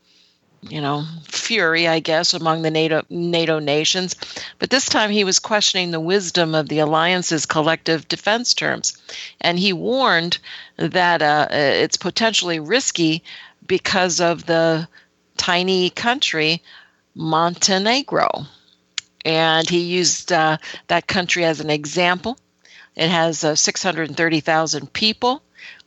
you 0.61 0.81
know, 0.81 1.05
fury, 1.23 1.87
I 1.87 2.01
guess, 2.01 2.33
among 2.33 2.63
the 2.63 2.69
NATO 2.69 3.03
NATO 3.09 3.59
nations. 3.59 4.17
But 4.59 4.69
this 4.69 4.89
time 4.89 5.09
he 5.09 5.23
was 5.23 5.39
questioning 5.39 5.91
the 5.91 6.01
wisdom 6.01 6.53
of 6.53 6.67
the 6.67 6.79
alliance's 6.79 7.45
collective 7.45 8.09
defense 8.09 8.53
terms, 8.53 9.01
and 9.39 9.57
he 9.57 9.71
warned 9.71 10.37
that 10.75 11.21
uh, 11.21 11.47
it's 11.49 11.95
potentially 11.95 12.59
risky 12.59 13.23
because 13.65 14.19
of 14.19 14.45
the 14.45 14.85
tiny 15.37 15.91
country 15.91 16.61
Montenegro 17.15 18.47
and 19.25 19.69
he 19.69 19.79
used 19.79 20.31
uh, 20.31 20.57
that 20.87 21.07
country 21.07 21.45
as 21.45 21.59
an 21.59 21.69
example. 21.69 22.37
It 22.95 23.09
has 23.09 23.43
uh, 23.43 23.55
630,000 23.55 24.91
people, 24.91 25.41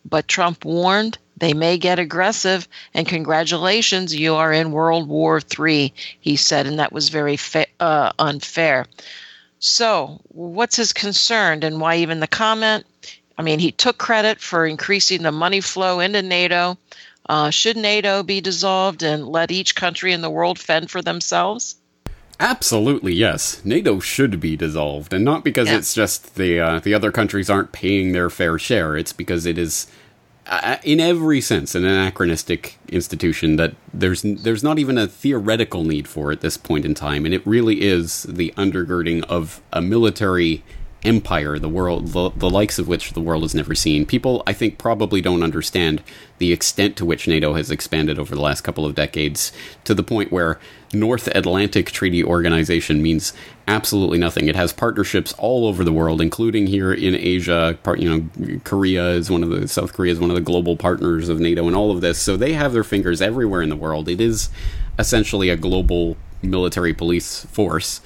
but 0.04 0.28
Trump 0.28 0.64
warned 0.64 1.18
they 1.36 1.52
may 1.52 1.78
get 1.78 1.98
aggressive. 1.98 2.68
And 2.94 3.06
congratulations, 3.06 4.14
you 4.14 4.34
are 4.34 4.52
in 4.52 4.72
World 4.72 5.08
War 5.08 5.40
III, 5.58 5.92
he 6.20 6.36
said, 6.36 6.66
and 6.66 6.78
that 6.78 6.92
was 6.92 7.08
very 7.08 7.36
fa- 7.36 7.66
uh, 7.80 8.12
unfair. 8.18 8.86
So, 9.58 10.20
what's 10.28 10.76
his 10.76 10.92
concern 10.92 11.62
and 11.62 11.80
why 11.80 11.96
even 11.96 12.20
the 12.20 12.26
comment? 12.26 12.86
I 13.36 13.42
mean, 13.42 13.58
he 13.58 13.72
took 13.72 13.98
credit 13.98 14.40
for 14.40 14.66
increasing 14.66 15.22
the 15.22 15.32
money 15.32 15.60
flow 15.60 16.00
into 16.00 16.22
NATO. 16.22 16.78
Uh, 17.28 17.50
should 17.50 17.76
NATO 17.76 18.22
be 18.22 18.40
dissolved 18.40 19.02
and 19.02 19.26
let 19.26 19.50
each 19.50 19.74
country 19.74 20.12
in 20.12 20.20
the 20.20 20.30
world 20.30 20.58
fend 20.58 20.90
for 20.90 21.02
themselves? 21.02 21.76
Absolutely, 22.40 23.12
yes. 23.12 23.64
NATO 23.64 24.00
should 24.00 24.40
be 24.40 24.56
dissolved, 24.56 25.12
and 25.12 25.24
not 25.24 25.44
because 25.44 25.68
yeah. 25.68 25.76
it's 25.76 25.94
just 25.94 26.34
the 26.34 26.58
uh, 26.60 26.80
the 26.80 26.94
other 26.94 27.12
countries 27.12 27.48
aren't 27.48 27.72
paying 27.72 28.12
their 28.12 28.28
fair 28.28 28.58
share. 28.58 28.96
It's 28.96 29.12
because 29.12 29.46
it 29.46 29.56
is, 29.56 29.86
uh, 30.46 30.78
in 30.82 30.98
every 30.98 31.40
sense, 31.40 31.74
an 31.74 31.84
anachronistic 31.84 32.78
institution 32.88 33.56
that 33.56 33.74
there's 33.92 34.22
there's 34.22 34.64
not 34.64 34.78
even 34.78 34.98
a 34.98 35.06
theoretical 35.06 35.84
need 35.84 36.08
for 36.08 36.32
at 36.32 36.40
this 36.40 36.56
point 36.56 36.84
in 36.84 36.94
time, 36.94 37.24
and 37.24 37.32
it 37.32 37.46
really 37.46 37.82
is 37.82 38.24
the 38.24 38.52
undergirding 38.56 39.22
of 39.24 39.60
a 39.72 39.80
military 39.80 40.64
empire, 41.04 41.58
the 41.58 41.68
world, 41.68 42.08
the, 42.08 42.30
the 42.30 42.50
likes 42.50 42.78
of 42.78 42.88
which 42.88 43.12
the 43.12 43.20
world 43.20 43.42
has 43.42 43.54
never 43.54 43.74
seen. 43.74 44.06
People, 44.06 44.42
I 44.46 44.52
think, 44.52 44.78
probably 44.78 45.20
don't 45.20 45.42
understand 45.42 46.02
the 46.38 46.52
extent 46.52 46.96
to 46.96 47.04
which 47.04 47.28
NATO 47.28 47.54
has 47.54 47.70
expanded 47.70 48.18
over 48.18 48.34
the 48.34 48.40
last 48.40 48.62
couple 48.62 48.86
of 48.86 48.94
decades 48.94 49.52
to 49.84 49.94
the 49.94 50.02
point 50.02 50.32
where 50.32 50.58
North 50.92 51.28
Atlantic 51.28 51.90
Treaty 51.90 52.24
Organization 52.24 53.02
means 53.02 53.32
absolutely 53.68 54.18
nothing. 54.18 54.48
It 54.48 54.56
has 54.56 54.72
partnerships 54.72 55.32
all 55.34 55.66
over 55.66 55.84
the 55.84 55.92
world, 55.92 56.20
including 56.20 56.66
here 56.68 56.92
in 56.92 57.14
Asia. 57.14 57.78
Part, 57.82 57.98
you 57.98 58.08
know, 58.08 58.58
Korea 58.64 59.10
is 59.10 59.30
one 59.30 59.42
of 59.42 59.50
the 59.50 59.68
South 59.68 59.92
Korea 59.92 60.12
is 60.12 60.20
one 60.20 60.30
of 60.30 60.36
the 60.36 60.42
global 60.42 60.76
partners 60.76 61.28
of 61.28 61.40
NATO, 61.40 61.66
and 61.66 61.76
all 61.76 61.90
of 61.90 62.00
this. 62.00 62.18
So 62.18 62.36
they 62.36 62.52
have 62.54 62.72
their 62.72 62.84
fingers 62.84 63.20
everywhere 63.20 63.62
in 63.62 63.68
the 63.68 63.76
world. 63.76 64.08
It 64.08 64.20
is 64.20 64.50
essentially 64.98 65.48
a 65.48 65.56
global 65.56 66.16
military 66.42 66.94
police 66.94 67.44
force 67.46 68.00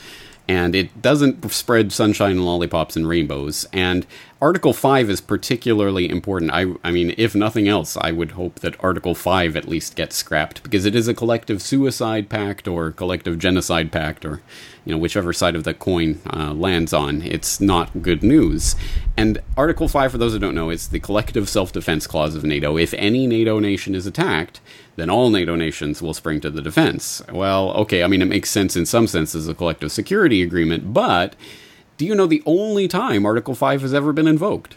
and 0.49 0.75
it 0.75 1.03
doesn't 1.03 1.53
spread 1.53 1.93
sunshine 1.93 2.33
and 2.33 2.47
lollipops 2.47 2.97
and 2.97 3.07
rainbows. 3.07 3.67
And 3.73 4.07
Article 4.41 4.73
5 4.73 5.11
is 5.11 5.21
particularly 5.21 6.09
important. 6.09 6.53
I, 6.53 6.67
I 6.85 6.93
mean, 6.93 7.13
if 7.19 7.35
nothing 7.35 7.67
else, 7.67 7.97
I 7.97 8.13
would 8.13 8.33
hope 8.33 8.61
that 8.61 8.77
Article 8.79 9.17
5 9.17 9.57
at 9.57 9.67
least 9.67 9.97
gets 9.97 10.15
scrapped 10.15 10.63
because 10.63 10.87
it 10.87 10.95
is 10.95 11.09
a 11.09 11.15
collective 11.15 11.61
suicide 11.61 12.29
pact 12.29 12.69
or 12.69 12.93
collective 12.93 13.41
genocide 13.41 13.91
pact 13.91 14.25
or, 14.25 14.41
you 14.85 14.93
know, 14.93 14.99
whichever 14.99 15.33
side 15.33 15.57
of 15.57 15.65
the 15.65 15.75
coin 15.75 16.21
uh, 16.33 16.55
lands 16.55 16.93
on. 16.93 17.21
It's 17.23 17.61
not 17.61 18.01
good 18.01 18.23
news. 18.23 18.77
And 19.17 19.43
Article 19.57 19.89
5, 19.89 20.13
for 20.13 20.19
those 20.19 20.35
who 20.35 20.39
don't 20.39 20.55
know, 20.55 20.71
is 20.71 20.87
the 20.87 21.01
collective 21.01 21.49
self 21.49 21.73
defense 21.73 22.07
clause 22.07 22.37
of 22.37 22.45
NATO. 22.45 22.77
If 22.77 22.95
any 22.95 23.27
NATO 23.27 23.59
nation 23.59 23.97
is 23.97 24.07
attacked, 24.07 24.61
then 24.95 25.11
all 25.11 25.31
NATO 25.31 25.57
nations 25.57 26.01
will 26.01 26.15
spring 26.15 26.41
to 26.43 26.51
the 26.51 26.63
defense. 26.63 27.23
Well, 27.33 27.73
okay, 27.73 28.05
I 28.05 28.07
mean, 28.07 28.23
it 28.23 28.27
makes 28.27 28.51
sense 28.51 28.77
in 28.77 28.87
some 28.87 29.09
sense 29.09 29.35
as 29.35 29.49
a 29.49 29.55
collective 29.55 29.91
security 29.91 30.43
agreement, 30.43 30.93
but 30.93 31.35
do 31.99 32.07
you 32.07 32.15
know 32.15 32.27
the 32.27 32.43
only 32.47 32.89
time 32.89 33.27
Article 33.27 33.55
5 33.55 33.83
has 33.83 33.93
ever 33.93 34.13
been 34.13 34.29
invoked? 34.29 34.77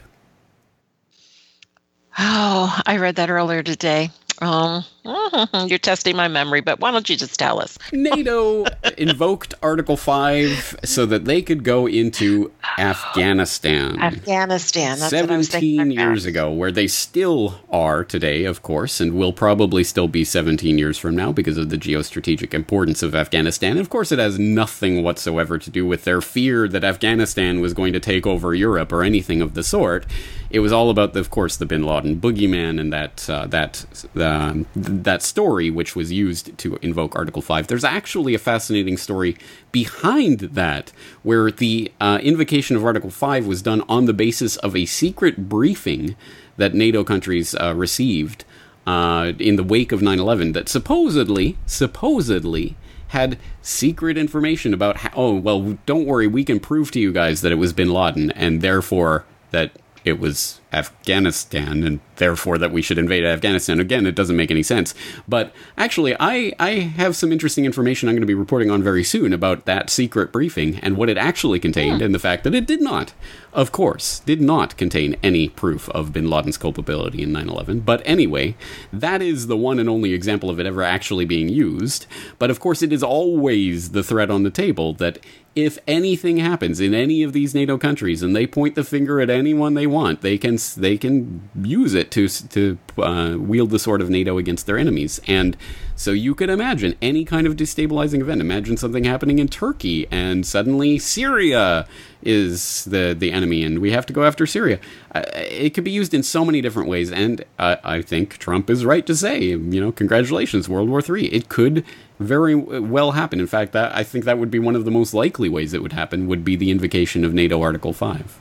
Oh, 2.18 2.82
I 2.86 2.98
read 2.98 3.16
that 3.16 3.30
earlier 3.30 3.64
today. 3.64 4.10
Um, 4.42 4.84
you're 5.68 5.80
testing 5.80 6.16
my 6.16 6.28
memory, 6.28 6.62
but 6.62 6.80
why 6.80 6.92
don't 6.92 7.08
you 7.08 7.16
just 7.16 7.38
tell 7.38 7.62
us? 7.62 7.78
NATO 7.94 8.66
invoked 8.98 9.54
Article 9.62 9.98
5 9.98 10.80
so 10.84 11.06
that 11.06 11.26
they 11.26 11.44
could 11.44 11.64
go 11.64 11.88
into 11.88 12.52
Afghanistan. 12.80 14.00
Afghanistan. 14.00 14.98
17 14.98 15.92
years 15.92 16.26
ago, 16.26 16.52
where 16.52 16.72
they 16.72 16.88
still 16.88 17.62
are 17.70 18.04
today, 18.04 18.46
of 18.46 18.64
course, 18.64 19.00
and 19.00 19.14
will 19.14 19.34
probably 19.34 19.84
still 19.84 20.08
be 20.08 20.24
17 20.24 20.78
years 20.78 20.98
from 20.98 21.16
now 21.16 21.32
because 21.32 21.58
of 21.58 21.70
the 21.70 21.78
geostrategic 21.78 22.54
importance 22.54 23.04
of 23.04 23.14
Afghanistan. 23.14 23.78
Of 23.78 23.90
course, 23.90 24.12
it 24.12 24.20
has 24.20 24.40
nothing 24.40 25.04
whatsoever 25.04 25.60
to 25.60 25.70
do 25.70 25.86
with 25.86 26.04
their 26.04 26.22
fear 26.22 26.68
that 26.68 26.84
Afghanistan 26.84 27.62
was 27.62 27.74
going 27.74 27.94
to 27.94 28.00
take 28.00 28.26
over 28.26 28.56
Europe 28.56 28.92
or 28.92 29.04
anything 29.04 29.42
of 29.42 29.54
the 29.54 29.64
sort. 29.64 30.06
It 30.52 30.60
was 30.60 30.74
all 30.74 30.90
about, 30.90 31.16
of 31.16 31.30
course, 31.30 31.56
the 31.56 31.66
Bin 31.66 31.84
Laden 31.84 32.20
boogeyman 32.20 32.80
and 32.80 32.92
that 32.92 33.30
uh, 33.30 33.48
that 33.48 33.86
um, 34.16 34.66
that 34.76 35.22
story, 35.22 35.70
which 35.70 35.96
was 35.96 36.12
used 36.12 36.58
to 36.58 36.78
invoke 36.82 37.16
Article 37.16 37.42
Five. 37.42 37.68
There's 37.68 37.86
actually 37.86 38.36
a 38.36 38.40
fascinating 38.40 38.98
story 38.98 39.38
behind 39.72 40.40
that, 40.40 40.92
where 41.24 41.52
the 41.52 41.92
uh, 42.02 42.20
invocation 42.22 42.76
of 42.76 42.84
Article 42.84 43.10
Five 43.10 43.48
was 43.48 43.62
done 43.62 43.82
on 43.88 44.06
the 44.06 44.14
basis 44.14 44.58
of 44.58 44.76
a 44.76 44.86
secret 44.86 45.48
briefing 45.48 46.18
that 46.58 46.74
NATO 46.74 47.06
countries 47.06 47.56
uh, 47.56 47.74
received 47.74 48.44
uh, 48.86 49.32
in 49.40 49.56
the 49.56 49.64
wake 49.64 49.94
of 49.94 50.02
9/11 50.02 50.54
that 50.54 50.68
supposedly, 50.68 51.58
supposedly 51.66 52.76
had 53.10 53.38
secret 53.62 54.18
information 54.18 54.74
about 54.74 54.98
how, 54.98 55.12
oh 55.16 55.34
well 55.34 55.78
don't 55.86 56.06
worry 56.06 56.28
we 56.28 56.46
can 56.46 56.62
prove 56.62 56.92
to 56.92 57.00
you 57.00 57.12
guys 57.12 57.42
that 57.42 57.52
it 57.52 57.56
was 57.56 57.74
bin 57.74 57.90
laden 57.90 58.32
and 58.32 58.62
therefore 58.62 59.26
that 59.52 59.72
it 60.06 60.20
was 60.20 60.61
Afghanistan 60.74 61.84
and 61.84 62.00
therefore 62.16 62.58
that 62.58 62.72
we 62.72 62.82
should 62.82 62.98
invade 62.98 63.26
Afghanistan. 63.26 63.80
Again, 63.80 64.06
it 64.06 64.16
doesn't 64.16 64.38
make 64.38 64.52
any 64.52 64.64
sense. 64.64 64.94
But 65.28 65.52
actually, 65.78 66.16
I, 66.20 66.54
I 66.60 66.72
have 66.72 67.16
some 67.16 67.32
interesting 67.32 67.66
information 67.66 68.08
I'm 68.08 68.16
going 68.16 68.22
to 68.22 68.28
be 68.28 68.34
reporting 68.34 68.70
on 68.70 68.84
very 68.84 69.04
soon 69.04 69.34
about 69.34 69.66
that 69.66 69.90
secret 69.90 70.32
briefing 70.32 70.78
and 70.80 70.98
what 70.98 71.10
it 71.10 71.18
actually 71.18 71.60
contained 71.60 72.00
yeah. 72.00 72.06
and 72.06 72.16
the 72.16 72.20
fact 72.20 72.44
that 72.44 72.56
it 72.56 72.68
did 72.68 72.82
not, 72.82 73.14
of 73.54 73.72
course, 73.72 74.20
did 74.20 74.40
not 74.40 74.78
contain 74.78 75.16
any 75.24 75.50
proof 75.50 75.90
of 75.90 76.14
bin 76.14 76.30
Laden's 76.30 76.58
culpability 76.58 77.24
in 77.24 77.32
9 77.32 77.50
11. 77.50 77.80
But 77.82 78.02
anyway, 78.06 78.56
that 78.94 79.22
is 79.22 79.48
the 79.48 79.58
one 79.58 79.80
and 79.80 79.90
only 79.90 80.14
example 80.14 80.50
of 80.50 80.60
it 80.60 80.66
ever 80.66 80.84
actually 80.84 81.26
being 81.26 81.50
used. 81.50 82.06
But 82.40 82.52
of 82.52 82.60
course, 82.60 82.82
it 82.82 82.94
is 82.94 83.04
always 83.04 83.92
the 83.92 84.04
threat 84.04 84.30
on 84.30 84.44
the 84.44 84.52
table 84.52 84.94
that 84.94 85.18
if 85.56 85.78
anything 85.86 86.38
happens 86.38 86.80
in 86.80 86.94
any 86.94 87.24
of 87.24 87.34
these 87.34 87.54
NATO 87.54 87.78
countries 87.78 88.24
and 88.24 88.36
they 88.36 88.48
point 88.48 88.76
the 88.76 88.84
finger 88.84 89.20
at 89.20 89.30
anyone 89.30 89.74
they 89.74 89.88
want, 89.88 90.22
they 90.22 90.38
can 90.38 90.58
they 90.70 90.98
can 90.98 91.50
use 91.62 91.94
it 91.94 92.12
to 92.12 92.28
to 92.28 92.78
uh, 92.98 93.38
wield 93.38 93.70
the 93.70 93.80
sword 93.80 94.02
of 94.02 94.10
NATO 94.10 94.38
against 94.38 94.66
their 94.66 94.78
enemies. 94.78 95.20
And 95.28 95.58
so 95.96 96.12
you 96.12 96.34
could 96.34 96.50
imagine 96.50 96.96
any 97.02 97.26
kind 97.26 97.46
of 97.46 97.56
destabilizing 97.56 98.22
event. 98.22 98.42
Imagine 98.42 98.78
something 98.78 99.04
happening 99.04 99.40
in 99.40 99.48
Turkey 99.48 100.08
and 100.10 100.46
suddenly 100.46 100.98
Syria 100.98 101.88
is 102.24 102.86
the 102.86 103.16
the 103.18 103.32
enemy 103.32 103.64
and 103.64 103.80
we 103.80 103.92
have 103.92 104.06
to 104.08 104.14
go 104.14 104.24
after 104.24 104.46
Syria. 104.46 104.80
Uh, 105.14 105.24
it 105.36 105.72
could 105.74 105.84
be 105.84 105.92
used 105.92 106.14
in 106.14 106.24
so 106.24 106.46
many 106.46 106.62
different 106.62 106.90
ways. 106.90 107.12
And 107.12 107.44
uh, 107.60 107.78
I 107.84 108.02
think 108.02 108.38
Trump 108.38 108.70
is 108.70 108.86
right 108.86 109.06
to 109.06 109.16
say, 109.16 109.42
you 109.42 109.82
know, 109.82 109.92
congratulations, 109.92 110.70
World 110.70 110.90
War 110.90 111.02
III. 111.08 111.34
It 111.34 111.50
could 111.50 111.86
very 112.20 112.56
well 112.56 113.12
happen. 113.12 113.40
In 113.40 113.48
fact, 113.48 113.72
that 113.74 113.96
I 113.96 114.04
think 114.04 114.26
that 114.26 114.38
would 114.38 114.52
be 114.52 114.60
one 114.60 114.76
of 114.76 114.86
the 114.86 114.92
most 114.92 115.14
likely 115.14 115.50
ways 115.50 115.74
it 115.74 115.82
would 115.82 115.94
happen. 115.94 116.28
Would 116.28 116.46
be 116.46 116.56
the 116.56 116.72
invocation 116.72 117.26
of 117.26 117.34
NATO 117.34 117.62
Article 117.62 117.94
Five. 117.94 118.40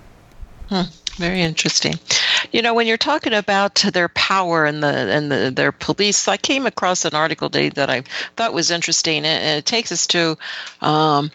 Hmm, 0.69 0.83
very 1.17 1.43
interesting. 1.43 1.95
You 2.53 2.63
know, 2.63 2.75
when 2.75 2.87
you're 2.87 2.97
talking 2.97 3.35
about 3.35 3.75
their 3.93 4.09
power 4.09 4.65
and 4.65 4.83
the 4.83 4.89
and 4.89 5.31
the, 5.31 5.51
their 5.51 5.73
police, 5.73 6.27
I 6.29 6.37
came 6.37 6.67
across 6.67 7.05
an 7.05 7.15
article 7.15 7.51
today 7.51 7.69
that 7.71 7.91
I 7.91 8.03
thought 8.37 8.55
was 8.55 8.71
interesting, 8.71 9.25
and 9.25 9.59
it 9.59 9.67
takes 9.67 9.93
us 9.93 10.07
to 10.09 10.39
um, 10.81 11.31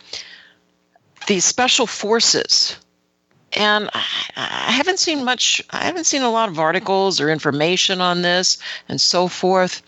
these 1.27 1.45
special 1.45 1.87
forces 1.87 2.77
and 3.55 3.89
I 3.93 4.71
haven't 4.71 4.99
seen 4.99 5.23
much. 5.23 5.63
I 5.69 5.85
haven't 5.85 6.05
seen 6.05 6.21
a 6.21 6.29
lot 6.29 6.49
of 6.49 6.59
articles 6.59 7.21
or 7.21 7.29
information 7.29 8.01
on 8.01 8.21
this 8.21 8.57
and 8.89 8.99
so 8.99 9.27
forth. 9.27 9.81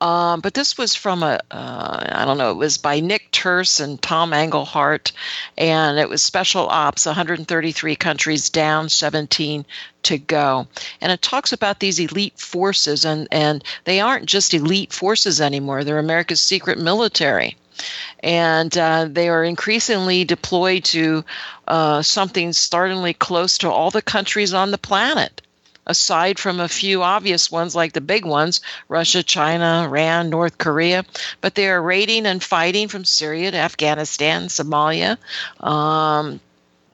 Um, 0.00 0.40
but 0.40 0.52
this 0.52 0.76
was 0.76 0.94
from 0.94 1.22
a 1.22 1.40
uh, 1.50 2.04
I 2.12 2.24
don't 2.26 2.36
know. 2.36 2.50
It 2.50 2.56
was 2.56 2.76
by 2.76 3.00
Nick 3.00 3.30
Turse 3.32 3.80
and 3.80 4.00
Tom 4.00 4.32
Engelhardt, 4.32 5.12
and 5.56 5.98
it 5.98 6.08
was 6.08 6.22
Special 6.22 6.68
Ops. 6.68 7.06
133 7.06 7.96
countries 7.96 8.50
down, 8.50 8.88
17 8.90 9.64
to 10.04 10.18
go. 10.18 10.66
And 11.00 11.10
it 11.10 11.22
talks 11.22 11.52
about 11.52 11.80
these 11.80 11.98
elite 11.98 12.38
forces, 12.38 13.06
and 13.06 13.28
and 13.30 13.64
they 13.84 14.00
aren't 14.00 14.26
just 14.26 14.52
elite 14.52 14.92
forces 14.92 15.40
anymore. 15.40 15.84
They're 15.84 15.98
America's 15.98 16.42
secret 16.42 16.78
military 16.78 17.56
and 18.20 18.76
uh, 18.76 19.06
they 19.10 19.28
are 19.28 19.44
increasingly 19.44 20.24
deployed 20.24 20.84
to 20.84 21.24
uh, 21.68 22.02
something 22.02 22.52
startlingly 22.52 23.14
close 23.14 23.58
to 23.58 23.70
all 23.70 23.90
the 23.90 24.02
countries 24.02 24.54
on 24.54 24.70
the 24.70 24.78
planet 24.78 25.42
aside 25.86 26.38
from 26.38 26.58
a 26.58 26.68
few 26.68 27.02
obvious 27.02 27.50
ones 27.50 27.74
like 27.74 27.92
the 27.92 28.00
big 28.00 28.24
ones 28.24 28.60
Russia, 28.88 29.22
China, 29.22 29.84
Iran, 29.84 30.30
North 30.30 30.58
Korea. 30.58 31.04
But 31.40 31.54
they 31.54 31.68
are 31.68 31.80
raiding 31.80 32.26
and 32.26 32.42
fighting 32.42 32.88
from 32.88 33.04
Syria 33.04 33.52
to 33.52 33.56
Afghanistan, 33.56 34.48
Somalia. 34.48 35.16
Um, 35.60 36.40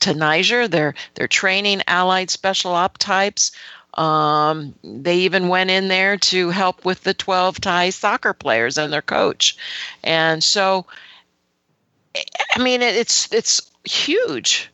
to 0.01 0.15
Niger, 0.15 0.69
they're 0.69 0.95
they're 1.15 1.29
training 1.29 1.83
allied 1.87 2.31
special 2.31 2.73
op 2.73 2.99
types. 2.99 3.53
Um, 3.95 4.75
they 4.83 5.19
even 5.19 5.49
went 5.49 5.71
in 5.71 5.89
there 5.89 6.17
to 6.17 6.51
help 6.51 6.85
with 6.85 7.03
the 7.03 7.15
12 7.15 7.61
Thai 7.61 7.91
soccer 7.91 8.33
players 8.33 8.79
and 8.79 8.93
their 8.93 9.03
coach. 9.03 9.57
And 10.03 10.43
so, 10.43 10.87
I 12.55 12.63
mean, 12.63 12.83
it's 12.83 13.33
it's 13.33 13.61
huge, 13.85 14.71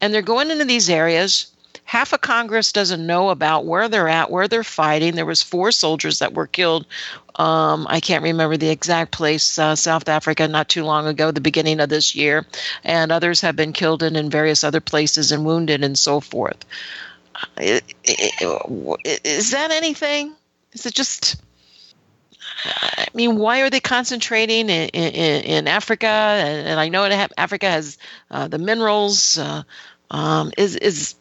and 0.00 0.12
they're 0.12 0.22
going 0.22 0.50
into 0.50 0.64
these 0.64 0.88
areas. 0.88 1.50
Half 1.86 2.14
of 2.14 2.22
Congress 2.22 2.72
doesn't 2.72 3.06
know 3.06 3.28
about 3.28 3.66
where 3.66 3.88
they're 3.90 4.08
at, 4.08 4.30
where 4.30 4.48
they're 4.48 4.64
fighting. 4.64 5.14
There 5.14 5.26
was 5.26 5.42
four 5.42 5.70
soldiers 5.70 6.18
that 6.18 6.32
were 6.32 6.46
killed. 6.46 6.86
Um, 7.34 7.86
I 7.90 8.00
can't 8.00 8.22
remember 8.22 8.56
the 8.56 8.70
exact 8.70 9.12
place, 9.12 9.58
uh, 9.58 9.76
South 9.76 10.08
Africa, 10.08 10.48
not 10.48 10.70
too 10.70 10.84
long 10.84 11.06
ago, 11.06 11.30
the 11.30 11.42
beginning 11.42 11.80
of 11.80 11.90
this 11.90 12.14
year, 12.14 12.46
and 12.84 13.12
others 13.12 13.42
have 13.42 13.54
been 13.54 13.74
killed 13.74 14.02
in, 14.02 14.16
in 14.16 14.30
various 14.30 14.64
other 14.64 14.80
places 14.80 15.30
and 15.30 15.44
wounded 15.44 15.84
and 15.84 15.98
so 15.98 16.20
forth 16.20 16.64
is 17.56 19.50
that 19.50 19.70
anything? 19.70 20.34
Is 20.72 20.86
it 20.86 20.94
just? 20.94 21.36
I 22.66 23.06
mean, 23.14 23.36
why 23.36 23.60
are 23.60 23.70
they 23.70 23.80
concentrating 23.80 24.70
in, 24.70 24.88
in, 24.88 25.42
in 25.44 25.68
Africa? 25.68 26.06
And, 26.06 26.68
and, 26.68 26.80
I 26.80 26.88
know 26.88 27.04
Africa 27.36 27.70
has 27.70 27.98
uh, 28.30 28.48
the 28.48 28.58
minerals. 28.58 29.38
Uh, 29.38 29.62
um, 30.10 30.52
is 30.56 30.76
is 30.76 31.14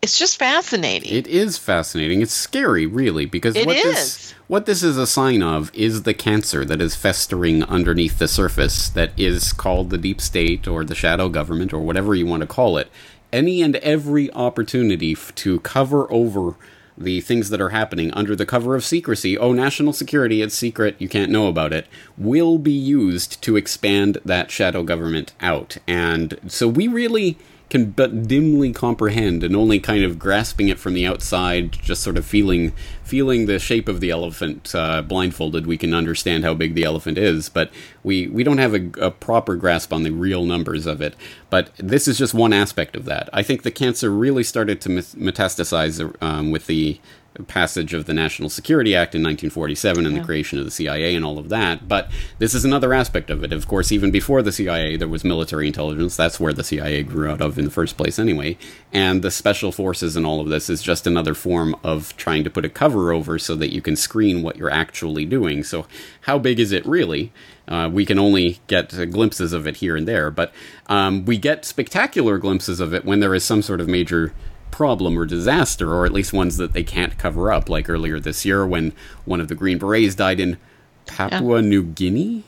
it's 0.00 0.18
just 0.18 0.38
fascinating. 0.38 1.12
It 1.12 1.26
is 1.26 1.58
fascinating. 1.58 2.22
It's 2.22 2.32
scary, 2.32 2.86
really, 2.86 3.26
because 3.26 3.56
it 3.56 3.66
what 3.66 3.76
is. 3.76 3.82
this 3.84 4.34
what 4.46 4.64
this 4.64 4.82
is 4.82 4.96
a 4.96 5.06
sign 5.06 5.42
of 5.42 5.70
is 5.74 6.04
the 6.04 6.14
cancer 6.14 6.64
that 6.64 6.80
is 6.80 6.94
festering 6.94 7.62
underneath 7.64 8.18
the 8.18 8.28
surface 8.28 8.88
that 8.90 9.12
is 9.18 9.52
called 9.52 9.90
the 9.90 9.98
deep 9.98 10.20
state 10.20 10.66
or 10.66 10.84
the 10.84 10.94
shadow 10.94 11.28
government 11.28 11.72
or 11.72 11.80
whatever 11.80 12.14
you 12.14 12.26
want 12.26 12.40
to 12.40 12.46
call 12.46 12.78
it. 12.78 12.90
Any 13.32 13.62
and 13.62 13.76
every 13.76 14.32
opportunity 14.32 15.12
f- 15.12 15.34
to 15.36 15.60
cover 15.60 16.10
over 16.12 16.54
the 16.96 17.20
things 17.20 17.50
that 17.50 17.60
are 17.60 17.68
happening 17.68 18.10
under 18.12 18.34
the 18.34 18.46
cover 18.46 18.74
of 18.74 18.84
secrecy, 18.84 19.38
oh, 19.38 19.52
national 19.52 19.92
security, 19.92 20.42
it's 20.42 20.54
secret, 20.54 20.96
you 20.98 21.08
can't 21.08 21.30
know 21.30 21.46
about 21.46 21.72
it, 21.72 21.86
will 22.16 22.58
be 22.58 22.72
used 22.72 23.40
to 23.42 23.56
expand 23.56 24.18
that 24.24 24.50
shadow 24.50 24.82
government 24.82 25.32
out. 25.40 25.76
And 25.86 26.38
so 26.48 26.66
we 26.66 26.88
really 26.88 27.38
can 27.70 27.90
but 27.90 28.26
dimly 28.26 28.72
comprehend 28.72 29.44
and 29.44 29.54
only 29.54 29.78
kind 29.78 30.02
of 30.02 30.18
grasping 30.18 30.68
it 30.68 30.78
from 30.78 30.94
the 30.94 31.06
outside, 31.06 31.72
just 31.72 32.02
sort 32.02 32.16
of 32.16 32.24
feeling 32.24 32.72
feeling 33.04 33.46
the 33.46 33.58
shape 33.58 33.88
of 33.88 34.00
the 34.00 34.10
elephant 34.10 34.74
uh, 34.74 35.00
blindfolded, 35.00 35.66
we 35.66 35.78
can 35.78 35.94
understand 35.94 36.44
how 36.44 36.52
big 36.52 36.74
the 36.74 36.84
elephant 36.84 37.18
is. 37.18 37.48
But 37.48 37.70
we 38.02 38.26
we 38.28 38.42
don't 38.42 38.58
have 38.58 38.74
a, 38.74 38.90
a, 39.00 39.10
proper 39.10 39.56
grasp 39.56 39.92
on 39.92 40.02
the 40.02 40.10
real 40.10 40.44
numbers 40.44 40.86
of 40.86 41.00
it. 41.00 41.14
But 41.50 41.70
this 41.76 42.08
is 42.08 42.18
just 42.18 42.34
one 42.34 42.52
aspect 42.52 42.96
of 42.96 43.04
that. 43.06 43.28
I 43.32 43.42
think 43.42 43.62
the 43.62 43.70
cancer 43.70 44.10
really 44.10 44.44
started 44.44 44.80
to 44.82 44.88
metastasize 44.88 46.14
um, 46.22 46.50
with 46.50 46.66
the 46.66 47.00
passage 47.44 47.94
of 47.94 48.06
the 48.06 48.14
National 48.14 48.48
Security 48.48 48.94
Act 48.94 49.14
in 49.14 49.22
1947 49.22 50.04
and 50.04 50.14
yeah. 50.14 50.20
the 50.20 50.26
creation 50.26 50.58
of 50.58 50.64
the 50.64 50.70
CIA 50.70 51.14
and 51.14 51.24
all 51.24 51.38
of 51.38 51.48
that. 51.48 51.88
But 51.88 52.10
this 52.38 52.54
is 52.54 52.64
another 52.64 52.92
aspect 52.92 53.30
of 53.30 53.44
it. 53.44 53.52
Of 53.52 53.66
course, 53.66 53.92
even 53.92 54.10
before 54.10 54.42
the 54.42 54.52
CIA, 54.52 54.96
there 54.96 55.08
was 55.08 55.24
military 55.24 55.66
intelligence. 55.66 56.16
That's 56.16 56.40
where 56.40 56.52
the 56.52 56.64
CIA 56.64 57.02
grew 57.02 57.28
out 57.28 57.40
of 57.40 57.58
in 57.58 57.64
the 57.64 57.70
first 57.70 57.96
place, 57.96 58.18
anyway. 58.18 58.56
And 58.92 59.22
the 59.22 59.30
special 59.30 59.72
forces 59.72 60.16
and 60.16 60.26
all 60.26 60.40
of 60.40 60.48
this 60.48 60.68
is 60.68 60.82
just 60.82 61.06
another 61.06 61.34
form 61.34 61.76
of 61.82 62.16
trying 62.16 62.44
to 62.44 62.50
put 62.50 62.64
a 62.64 62.68
cover 62.68 63.12
over 63.12 63.38
so 63.38 63.54
that 63.56 63.72
you 63.72 63.82
can 63.82 63.96
screen 63.96 64.42
what 64.42 64.56
you're 64.56 64.70
actually 64.70 65.24
doing. 65.24 65.62
So, 65.64 65.86
how 66.22 66.38
big 66.38 66.60
is 66.60 66.72
it 66.72 66.84
really? 66.86 67.32
Uh, 67.66 67.88
we 67.92 68.06
can 68.06 68.18
only 68.18 68.60
get 68.66 68.90
glimpses 69.10 69.52
of 69.52 69.66
it 69.66 69.76
here 69.76 69.94
and 69.94 70.08
there, 70.08 70.30
but 70.30 70.52
um, 70.86 71.26
we 71.26 71.36
get 71.36 71.66
spectacular 71.66 72.38
glimpses 72.38 72.80
of 72.80 72.94
it 72.94 73.04
when 73.04 73.20
there 73.20 73.34
is 73.34 73.44
some 73.44 73.60
sort 73.60 73.80
of 73.80 73.88
major 73.88 74.32
problem 74.78 75.18
or 75.18 75.26
disaster, 75.26 75.92
or 75.92 76.06
at 76.06 76.12
least 76.12 76.32
ones 76.32 76.56
that 76.56 76.72
they 76.72 76.84
can't 76.84 77.18
cover 77.18 77.50
up, 77.52 77.68
like 77.68 77.90
earlier 77.90 78.20
this 78.20 78.44
year 78.44 78.64
when 78.64 78.92
one 79.24 79.40
of 79.40 79.48
the 79.48 79.56
Green 79.56 79.76
Berets 79.76 80.14
died 80.14 80.38
in 80.38 80.56
Papua 81.04 81.60
yeah. 81.60 81.68
New 81.68 81.82
Guinea. 81.82 82.44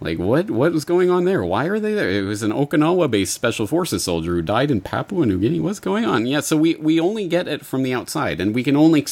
Like 0.00 0.18
what? 0.18 0.50
What 0.50 0.72
was 0.72 0.86
going 0.86 1.10
on 1.10 1.26
there? 1.26 1.44
Why 1.44 1.66
are 1.66 1.78
they 1.78 1.92
there? 1.92 2.10
It 2.10 2.22
was 2.22 2.42
an 2.42 2.50
Okinawa-based 2.50 3.32
special 3.32 3.66
forces 3.66 4.04
soldier 4.04 4.34
who 4.36 4.42
died 4.42 4.70
in 4.70 4.80
Papua 4.80 5.26
New 5.26 5.38
Guinea. 5.38 5.60
What's 5.60 5.78
going 5.80 6.06
on? 6.06 6.26
Yeah, 6.26 6.40
so 6.40 6.56
we 6.56 6.76
we 6.76 6.98
only 6.98 7.28
get 7.28 7.46
it 7.46 7.64
from 7.64 7.82
the 7.82 7.92
outside, 7.92 8.40
and 8.40 8.54
we 8.54 8.62
can 8.62 8.76
only, 8.76 9.06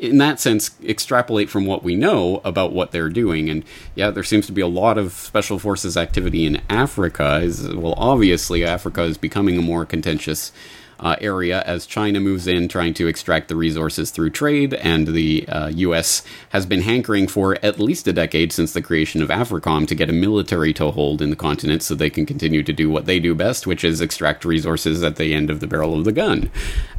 in 0.00 0.18
that 0.18 0.40
sense, 0.40 0.72
extrapolate 0.84 1.48
from 1.48 1.64
what 1.64 1.84
we 1.84 1.94
know 1.94 2.40
about 2.44 2.72
what 2.72 2.90
they're 2.90 3.08
doing. 3.08 3.48
And 3.50 3.64
yeah, 3.94 4.10
there 4.10 4.24
seems 4.24 4.46
to 4.46 4.52
be 4.52 4.60
a 4.60 4.68
lot 4.68 4.98
of 4.98 5.12
special 5.12 5.60
forces 5.60 5.96
activity 5.96 6.44
in 6.44 6.60
Africa. 6.68 7.40
Is 7.40 7.68
well, 7.68 7.94
obviously, 7.96 8.64
Africa 8.64 9.02
is 9.02 9.18
becoming 9.18 9.58
a 9.58 9.62
more 9.62 9.84
contentious 9.84 10.52
uh, 11.00 11.16
area 11.20 11.62
as 11.62 11.86
China 11.86 12.20
moves 12.20 12.46
in, 12.46 12.68
trying 12.68 12.94
to 12.94 13.06
extract 13.06 13.48
the 13.48 13.56
resources 13.56 14.10
through 14.10 14.30
trade, 14.30 14.74
and 14.74 15.08
the 15.08 15.48
uh, 15.48 15.68
U.S. 15.68 16.22
has 16.50 16.66
been 16.66 16.82
hankering 16.82 17.28
for 17.28 17.58
at 17.62 17.78
least 17.78 18.08
a 18.08 18.12
decade 18.12 18.52
since 18.52 18.72
the 18.72 18.82
creation 18.82 19.22
of 19.22 19.28
AFRICOM 19.28 19.86
to 19.88 19.94
get 19.94 20.10
a 20.10 20.12
military 20.12 20.72
toehold 20.72 21.22
in 21.22 21.30
the 21.30 21.36
continent 21.36 21.82
so 21.82 21.94
they 21.94 22.10
can 22.10 22.26
continue 22.26 22.62
to 22.62 22.72
do 22.72 22.90
what 22.90 23.06
they 23.06 23.20
do 23.20 23.34
best, 23.34 23.66
which 23.66 23.84
is 23.84 24.00
extract 24.00 24.44
resources 24.44 25.02
at 25.02 25.16
the 25.16 25.34
end 25.34 25.50
of 25.50 25.60
the 25.60 25.66
barrel 25.66 25.98
of 25.98 26.04
the 26.04 26.12
gun. 26.12 26.50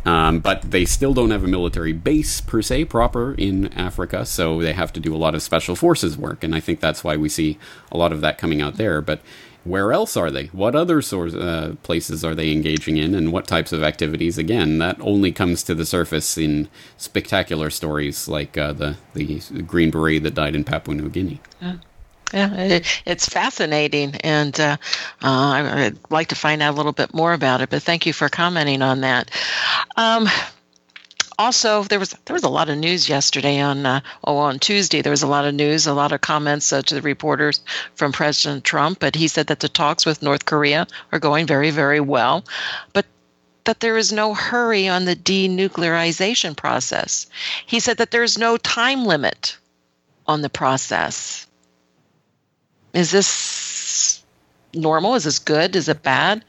Um, 0.05 0.39
but 0.39 0.71
they 0.71 0.85
still 0.85 1.13
don't 1.13 1.31
have 1.31 1.43
a 1.43 1.47
military 1.47 1.93
base 1.93 2.41
per 2.41 2.61
se 2.61 2.85
proper 2.85 3.33
in 3.33 3.71
Africa, 3.73 4.25
so 4.25 4.61
they 4.61 4.73
have 4.73 4.93
to 4.93 4.99
do 4.99 5.15
a 5.15 5.17
lot 5.17 5.35
of 5.35 5.41
special 5.41 5.75
forces 5.75 6.17
work, 6.17 6.43
and 6.43 6.55
I 6.55 6.59
think 6.59 6.79
that's 6.79 7.03
why 7.03 7.17
we 7.17 7.29
see 7.29 7.57
a 7.91 7.97
lot 7.97 8.13
of 8.13 8.21
that 8.21 8.37
coming 8.37 8.61
out 8.61 8.75
there. 8.75 9.01
But 9.01 9.21
where 9.63 9.91
else 9.91 10.15
are 10.15 10.31
they? 10.31 10.45
What 10.47 10.75
other 10.75 11.01
source, 11.01 11.33
uh, 11.33 11.75
places 11.83 12.23
are 12.23 12.35
they 12.35 12.51
engaging 12.51 12.97
in, 12.97 13.13
and 13.13 13.31
what 13.31 13.47
types 13.47 13.71
of 13.71 13.83
activities? 13.83 14.37
Again, 14.37 14.77
that 14.79 14.97
only 15.01 15.31
comes 15.31 15.63
to 15.63 15.75
the 15.75 15.85
surface 15.85 16.37
in 16.37 16.69
spectacular 16.97 17.69
stories 17.69 18.27
like 18.27 18.57
uh, 18.57 18.73
the 18.73 18.95
the 19.13 19.41
Green 19.67 19.91
Beret 19.91 20.23
that 20.23 20.33
died 20.35 20.55
in 20.55 20.63
Papua 20.63 20.95
New 20.95 21.09
Guinea. 21.09 21.41
Yeah. 21.61 21.75
Yeah, 22.31 22.53
it, 22.53 23.01
it's 23.05 23.27
fascinating, 23.27 24.15
and 24.17 24.59
uh, 24.59 24.77
uh, 25.23 25.27
I'd 25.27 25.97
like 26.11 26.27
to 26.27 26.35
find 26.35 26.61
out 26.61 26.75
a 26.75 26.77
little 26.77 26.91
bit 26.91 27.11
more 27.11 27.33
about 27.33 27.61
it. 27.61 27.71
But 27.71 27.81
thank 27.81 28.05
you 28.05 28.13
for 28.13 28.29
commenting 28.29 28.83
on 28.83 29.01
that. 29.01 29.31
Um, 29.97 30.27
also, 31.39 31.83
there 31.83 31.99
was 31.99 32.11
there 32.25 32.33
was 32.33 32.43
a 32.43 32.49
lot 32.49 32.69
of 32.69 32.77
news 32.77 33.07
yesterday 33.07 33.61
on 33.61 33.85
uh, 33.85 34.01
oh 34.25 34.37
on 34.37 34.59
Tuesday. 34.59 35.01
There 35.01 35.09
was 35.09 35.23
a 35.23 35.27
lot 35.27 35.45
of 35.45 35.55
news, 35.55 35.87
a 35.87 35.93
lot 35.93 36.11
of 36.11 36.19
comments 36.19 36.73
uh, 36.73 36.81
to 36.81 36.93
the 36.93 37.01
reporters 37.01 37.61
from 37.95 38.11
President 38.11 38.65
Trump. 38.65 38.99
But 38.99 39.15
he 39.15 39.29
said 39.29 39.47
that 39.47 39.61
the 39.61 39.69
talks 39.69 40.05
with 40.05 40.21
North 40.21 40.43
Korea 40.43 40.85
are 41.13 41.19
going 41.19 41.47
very 41.47 41.71
very 41.71 42.01
well, 42.01 42.43
but 42.91 43.05
that 43.63 43.79
there 43.79 43.97
is 43.97 44.11
no 44.11 44.33
hurry 44.33 44.89
on 44.89 45.05
the 45.05 45.15
denuclearization 45.15 46.57
process. 46.57 47.27
He 47.65 47.79
said 47.79 47.97
that 47.97 48.11
there's 48.11 48.37
no 48.37 48.57
time 48.57 49.05
limit 49.05 49.57
on 50.27 50.41
the 50.41 50.49
process. 50.49 51.47
Is 52.93 53.11
this 53.11 54.21
normal? 54.73 55.15
Is 55.15 55.23
this 55.23 55.39
good? 55.39 55.77
Is 55.77 55.87
it 55.87 56.03
bad? 56.03 56.43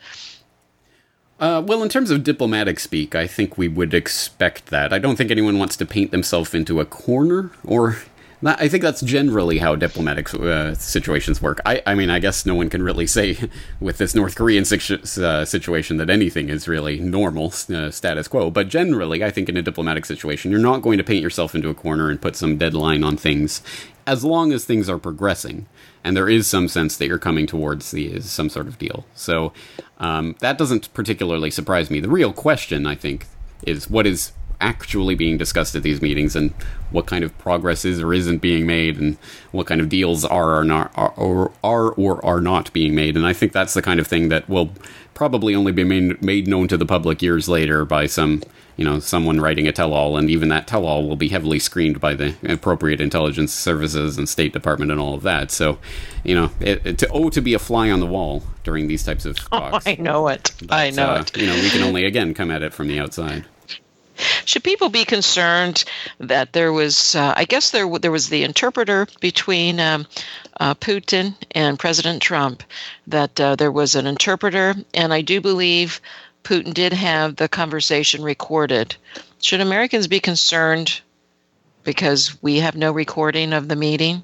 Uh, 1.40 1.62
well, 1.64 1.82
in 1.82 1.88
terms 1.88 2.10
of 2.10 2.22
diplomatic 2.22 2.78
speak, 2.78 3.14
I 3.14 3.26
think 3.26 3.56
we 3.56 3.66
would 3.66 3.94
expect 3.94 4.66
that. 4.66 4.92
I 4.92 4.98
don't 4.98 5.16
think 5.16 5.30
anyone 5.30 5.58
wants 5.58 5.74
to 5.78 5.86
paint 5.86 6.10
themselves 6.10 6.52
into 6.52 6.80
a 6.80 6.84
corner, 6.84 7.50
or 7.64 7.96
I 8.44 8.68
think 8.68 8.82
that's 8.82 9.00
generally 9.00 9.56
how 9.56 9.74
diplomatic 9.74 10.34
uh, 10.34 10.74
situations 10.74 11.40
work. 11.40 11.62
I, 11.64 11.82
I, 11.86 11.94
mean, 11.94 12.10
I 12.10 12.18
guess 12.18 12.44
no 12.44 12.54
one 12.54 12.68
can 12.68 12.82
really 12.82 13.06
say 13.06 13.38
with 13.80 13.96
this 13.96 14.14
North 14.14 14.34
Korean 14.34 14.66
situ- 14.66 15.00
uh, 15.22 15.46
situation 15.46 15.96
that 15.96 16.10
anything 16.10 16.50
is 16.50 16.68
really 16.68 17.00
normal, 17.00 17.54
uh, 17.72 17.90
status 17.90 18.28
quo. 18.28 18.50
But 18.50 18.68
generally, 18.68 19.24
I 19.24 19.30
think 19.30 19.48
in 19.48 19.56
a 19.56 19.62
diplomatic 19.62 20.04
situation, 20.04 20.50
you're 20.50 20.60
not 20.60 20.82
going 20.82 20.98
to 20.98 21.04
paint 21.04 21.22
yourself 21.22 21.54
into 21.54 21.70
a 21.70 21.74
corner 21.74 22.10
and 22.10 22.20
put 22.20 22.36
some 22.36 22.58
deadline 22.58 23.02
on 23.02 23.16
things 23.16 23.62
as 24.06 24.24
long 24.24 24.52
as 24.52 24.64
things 24.64 24.88
are 24.88 24.98
progressing 24.98 25.66
and 26.04 26.16
there 26.16 26.28
is 26.28 26.46
some 26.46 26.68
sense 26.68 26.96
that 26.96 27.06
you're 27.06 27.18
coming 27.18 27.46
towards 27.46 27.90
the 27.90 28.20
some 28.20 28.48
sort 28.48 28.66
of 28.66 28.78
deal. 28.78 29.04
So 29.14 29.52
um, 29.98 30.36
that 30.40 30.58
doesn't 30.58 30.92
particularly 30.94 31.50
surprise 31.50 31.90
me. 31.90 32.00
The 32.00 32.08
real 32.08 32.32
question, 32.32 32.86
I 32.86 32.94
think, 32.94 33.26
is 33.66 33.90
what 33.90 34.06
is 34.06 34.32
actually 34.60 35.14
being 35.14 35.38
discussed 35.38 35.74
at 35.74 35.82
these 35.82 36.02
meetings 36.02 36.36
and 36.36 36.50
what 36.90 37.06
kind 37.06 37.24
of 37.24 37.36
progress 37.38 37.84
is 37.84 38.00
or 38.00 38.12
isn't 38.12 38.38
being 38.38 38.66
made 38.66 38.98
and 38.98 39.16
what 39.52 39.66
kind 39.66 39.80
of 39.80 39.88
deals 39.88 40.24
are 40.24 40.58
or 40.58 40.64
not 40.64 40.92
are 40.96 41.12
or 41.16 41.50
are 41.64 41.92
or 41.92 42.24
are 42.24 42.40
not 42.40 42.72
being 42.72 42.94
made 42.94 43.16
and 43.16 43.26
I 43.26 43.32
think 43.32 43.52
that's 43.52 43.72
the 43.72 43.80
kind 43.80 43.98
of 43.98 44.06
thing 44.06 44.28
that 44.28 44.48
will 44.48 44.70
probably 45.14 45.54
only 45.54 45.72
be 45.72 45.84
made, 45.84 46.22
made 46.22 46.46
known 46.46 46.68
to 46.68 46.76
the 46.76 46.86
public 46.86 47.22
years 47.22 47.48
later 47.48 47.84
by 47.84 48.06
some 48.06 48.42
you 48.76 48.84
know 48.84 48.98
someone 48.98 49.40
writing 49.40 49.68
a 49.68 49.72
tell-all 49.72 50.16
and 50.16 50.30
even 50.30 50.48
that 50.48 50.66
tell-all 50.66 51.06
will 51.06 51.16
be 51.16 51.28
heavily 51.28 51.58
screened 51.58 52.00
by 52.00 52.14
the 52.14 52.34
appropriate 52.48 53.00
intelligence 53.00 53.52
services 53.52 54.16
and 54.16 54.28
state 54.28 54.52
department 54.52 54.90
and 54.90 54.98
all 54.98 55.14
of 55.14 55.22
that. 55.22 55.50
So 55.50 55.78
you 56.24 56.34
know 56.34 56.50
it, 56.60 56.86
it, 56.86 56.98
to 56.98 57.08
oh 57.10 57.28
to 57.30 57.40
be 57.40 57.54
a 57.54 57.58
fly 57.58 57.90
on 57.90 58.00
the 58.00 58.06
wall 58.06 58.42
during 58.64 58.88
these 58.88 59.04
types 59.04 59.26
of 59.26 59.36
talks. 59.38 59.86
Oh, 59.86 59.90
i 59.90 59.96
know 59.96 60.28
it. 60.28 60.52
But, 60.60 60.72
i 60.72 60.90
know 60.90 61.10
uh, 61.10 61.20
it. 61.20 61.36
you 61.36 61.46
know 61.46 61.54
we 61.54 61.70
can 61.70 61.82
only 61.82 62.04
again 62.04 62.32
come 62.34 62.50
at 62.50 62.62
it 62.62 62.72
from 62.72 62.88
the 62.88 62.98
outside 62.98 63.44
should 64.44 64.64
people 64.64 64.88
be 64.88 65.04
concerned 65.04 65.84
that 66.18 66.52
there 66.52 66.72
was, 66.72 67.14
uh, 67.14 67.34
I 67.36 67.44
guess 67.44 67.70
there 67.70 67.88
there 67.98 68.10
was 68.10 68.28
the 68.28 68.44
interpreter 68.44 69.06
between 69.20 69.80
um, 69.80 70.06
uh, 70.58 70.74
Putin 70.74 71.34
and 71.52 71.78
President 71.78 72.22
Trump, 72.22 72.62
that 73.06 73.40
uh, 73.40 73.56
there 73.56 73.72
was 73.72 73.94
an 73.94 74.06
interpreter, 74.06 74.74
and 74.94 75.12
I 75.12 75.22
do 75.22 75.40
believe 75.40 76.00
Putin 76.42 76.74
did 76.74 76.92
have 76.92 77.36
the 77.36 77.48
conversation 77.48 78.22
recorded. 78.22 78.96
Should 79.40 79.60
Americans 79.60 80.06
be 80.06 80.20
concerned 80.20 81.00
because 81.84 82.36
we 82.42 82.60
have 82.60 82.76
no 82.76 82.92
recording 82.92 83.52
of 83.52 83.68
the 83.68 83.76
meeting? 83.76 84.22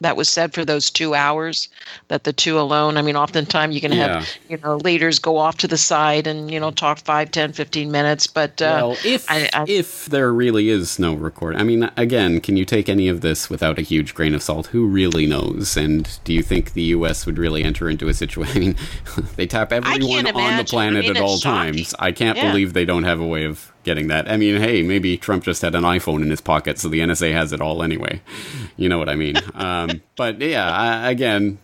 That 0.00 0.16
was 0.16 0.28
said 0.28 0.54
for 0.54 0.64
those 0.64 0.90
two 0.90 1.14
hours 1.14 1.68
that 2.08 2.24
the 2.24 2.32
two 2.32 2.58
alone 2.58 2.96
i 2.96 3.02
mean 3.02 3.16
oftentimes 3.16 3.74
you 3.74 3.80
can 3.80 3.92
yeah. 3.92 4.20
have 4.20 4.28
you 4.48 4.56
know 4.58 4.76
leaders 4.76 5.18
go 5.18 5.36
off 5.36 5.56
to 5.58 5.68
the 5.68 5.76
side 5.76 6.26
and 6.26 6.50
you 6.50 6.58
know 6.58 6.70
talk 6.70 6.98
5 6.98 7.30
10 7.30 7.52
15 7.52 7.90
minutes 7.90 8.26
but 8.26 8.60
uh, 8.62 8.80
well 8.82 8.96
if 9.04 9.30
I, 9.30 9.48
I, 9.52 9.64
if 9.68 10.06
there 10.06 10.32
really 10.32 10.68
is 10.68 10.98
no 10.98 11.14
record 11.14 11.56
i 11.56 11.62
mean 11.62 11.90
again 11.96 12.40
can 12.40 12.56
you 12.56 12.64
take 12.64 12.88
any 12.88 13.08
of 13.08 13.20
this 13.20 13.50
without 13.50 13.78
a 13.78 13.82
huge 13.82 14.14
grain 14.14 14.34
of 14.34 14.42
salt 14.42 14.68
who 14.68 14.86
really 14.86 15.26
knows 15.26 15.76
and 15.76 16.18
do 16.24 16.32
you 16.32 16.42
think 16.42 16.72
the 16.72 16.82
us 16.82 17.26
would 17.26 17.38
really 17.38 17.62
enter 17.62 17.88
into 17.88 18.08
a 18.08 18.14
situation 18.14 18.50
i 18.56 18.58
mean 18.58 18.76
they 19.36 19.46
tap 19.46 19.72
everyone 19.72 20.26
on 20.26 20.56
the 20.56 20.64
planet 20.64 21.04
I 21.04 21.08
mean, 21.08 21.16
at 21.16 21.22
all 21.22 21.38
shocking. 21.38 21.74
times 21.74 21.94
i 21.98 22.12
can't 22.12 22.36
yeah. 22.36 22.50
believe 22.50 22.72
they 22.72 22.84
don't 22.84 23.04
have 23.04 23.20
a 23.20 23.26
way 23.26 23.44
of 23.44 23.72
getting 23.84 24.08
that. 24.08 24.30
I 24.30 24.36
mean, 24.36 24.60
hey, 24.60 24.82
maybe 24.82 25.16
Trump 25.16 25.44
just 25.44 25.62
had 25.62 25.74
an 25.74 25.84
iPhone 25.84 26.22
in 26.22 26.30
his 26.30 26.40
pocket, 26.40 26.78
so 26.78 26.88
the 26.88 27.00
NSA 27.00 27.32
has 27.32 27.52
it 27.52 27.60
all 27.60 27.82
anyway. 27.82 28.20
You 28.76 28.88
know 28.88 28.98
what 28.98 29.08
I 29.08 29.14
mean? 29.14 29.36
Um, 29.60 30.00
but 30.16 30.40
yeah, 30.40 30.70
I, 30.70 31.10
again, 31.10 31.58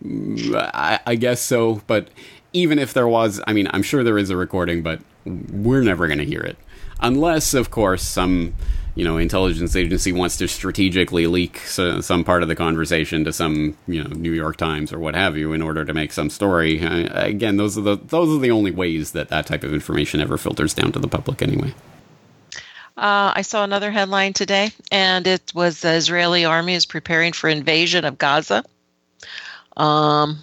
I, 0.54 1.00
I, 1.06 1.14
guess 1.14 1.40
so. 1.40 1.80
But 1.86 2.08
even 2.52 2.78
if 2.78 2.92
there 2.92 3.08
was, 3.08 3.40
I 3.46 3.54
mean, 3.54 3.68
I'm 3.70 3.82
sure 3.82 4.04
there 4.04 4.18
is 4.18 4.28
a 4.28 4.36
recording, 4.36 4.82
but 4.82 5.00
we're 5.24 5.82
never 5.82 6.06
going 6.06 6.18
to 6.18 6.24
hear 6.24 6.40
it. 6.40 6.58
Unless, 7.00 7.54
of 7.54 7.70
course, 7.70 8.02
some 8.02 8.54
you 8.96 9.04
know 9.04 9.18
intelligence 9.18 9.76
agency 9.76 10.12
wants 10.12 10.36
to 10.38 10.48
strategically 10.48 11.26
leak 11.26 11.58
some 11.58 12.24
part 12.24 12.42
of 12.42 12.48
the 12.48 12.56
conversation 12.56 13.24
to 13.24 13.32
some 13.32 13.76
you 13.86 14.02
know 14.02 14.10
New 14.10 14.32
York 14.32 14.56
Times 14.56 14.92
or 14.92 14.98
what 14.98 15.14
have 15.14 15.36
you 15.36 15.52
in 15.52 15.62
order 15.62 15.84
to 15.84 15.94
make 15.94 16.12
some 16.12 16.28
story. 16.28 16.80
again, 16.80 17.56
those 17.56 17.78
are 17.78 17.82
the 17.82 17.96
those 17.96 18.36
are 18.36 18.40
the 18.40 18.50
only 18.50 18.72
ways 18.72 19.12
that 19.12 19.28
that 19.28 19.46
type 19.46 19.64
of 19.64 19.72
information 19.72 20.20
ever 20.20 20.36
filters 20.36 20.74
down 20.74 20.92
to 20.92 20.98
the 20.98 21.08
public 21.08 21.40
anyway. 21.40 21.72
Uh, 22.96 23.32
I 23.36 23.42
saw 23.42 23.62
another 23.62 23.90
headline 23.90 24.32
today, 24.32 24.70
and 24.90 25.26
it 25.26 25.54
was 25.54 25.80
the 25.80 25.92
Israeli 25.92 26.46
army 26.46 26.74
is 26.74 26.86
preparing 26.86 27.34
for 27.34 27.48
invasion 27.48 28.06
of 28.06 28.16
Gaza. 28.16 28.64
Um, 29.76 30.38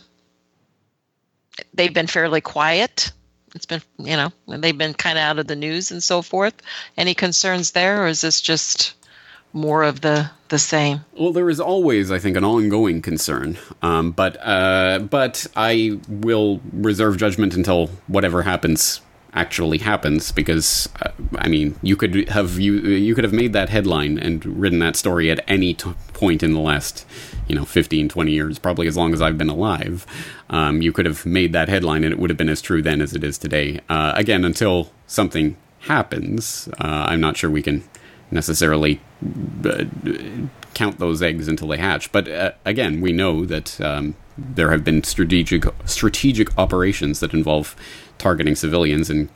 they've 1.74 1.94
been 1.94 2.08
fairly 2.08 2.42
quiet. 2.42 3.12
It's 3.56 3.66
been 3.66 3.82
you 3.98 4.18
know 4.18 4.32
they've 4.48 4.78
been 4.78 4.94
kind 4.94 5.18
of 5.18 5.24
out 5.24 5.40
of 5.40 5.48
the 5.48 5.56
news 5.56 5.92
and 5.92 6.04
so 6.04 6.22
forth. 6.22 6.54
Any 6.96 7.16
concerns 7.16 7.72
there 7.72 8.04
or 8.04 8.08
is 8.08 8.22
this 8.22 8.42
just 8.42 8.94
more 9.52 9.84
of 9.84 10.02
the 10.02 10.30
the 10.50 10.60
same? 10.60 11.02
Well 11.14 11.32
there 11.32 11.50
is 11.50 11.60
always 11.60 12.12
i 12.12 12.20
think 12.20 12.38
an 12.38 12.44
ongoing 12.44 13.02
concern 13.02 13.58
um, 13.82 14.12
but 14.12 14.38
uh, 14.42 15.00
but 15.00 15.46
i 15.56 16.00
will 16.08 16.62
reserve 16.72 17.18
judgment 17.18 17.56
until 17.56 17.88
whatever 18.08 18.42
happens 18.42 19.02
actually 19.36 19.80
happens 19.80 20.32
because 20.32 20.90
uh, 21.02 21.10
I 21.38 21.48
mean 21.48 21.76
you 21.82 21.96
could 21.96 22.30
have 22.30 22.60
you 22.60 22.74
you 22.74 23.16
could 23.16 23.24
have 23.24 23.34
made 23.34 23.54
that 23.54 23.70
headline 23.70 24.20
and 24.20 24.46
written 24.46 24.80
that 24.80 24.96
story 24.96 25.32
at 25.32 25.44
any 25.48 25.74
t- 25.74 25.94
point 26.14 26.44
in 26.44 26.54
the 26.54 26.60
last 26.60 27.06
you 27.48 27.56
know 27.56 27.66
15 27.66 28.10
20 28.10 28.32
years 28.32 28.60
probably 28.60 28.88
as 28.88 28.96
long 28.96 29.14
as 29.14 29.22
I've 29.22 29.38
been 29.38 29.50
alive. 29.50 30.06
Um, 30.50 30.82
you 30.82 30.92
could 30.92 31.06
have 31.06 31.26
made 31.26 31.52
that 31.54 31.68
headline 31.68 32.04
and 32.04 32.14
it 32.14 32.20
would 32.20 32.30
have 32.30 32.38
been 32.38 32.50
as 32.50 32.62
true 32.62 32.82
then 32.82 33.02
as 33.02 33.14
it 33.14 33.24
is 33.24 33.38
today. 33.38 33.80
Uh, 33.90 34.14
again 34.16 34.46
until 34.46 34.92
something 35.08 35.58
happens 35.80 36.70
uh, 36.80 37.06
I'm 37.10 37.20
not 37.20 37.36
sure 37.36 37.50
we 37.50 37.64
can 37.64 37.84
necessarily 38.30 39.02
uh, 39.66 39.86
count 40.74 41.00
those 41.00 41.22
eggs 41.22 41.48
until 41.48 41.68
they 41.68 41.78
hatch. 41.78 42.12
But 42.12 42.28
uh, 42.28 42.52
again 42.66 43.02
we 43.02 43.12
know 43.12 43.46
that 43.46 43.82
um, 43.82 44.16
there 44.38 44.72
have 44.72 44.84
been 44.84 45.04
strategic 45.04 45.66
strategic 45.86 46.56
operations 46.58 47.20
that 47.20 47.34
involve 47.34 47.76
targeting 48.18 48.56
civilians 48.56 49.10
and 49.10 49.30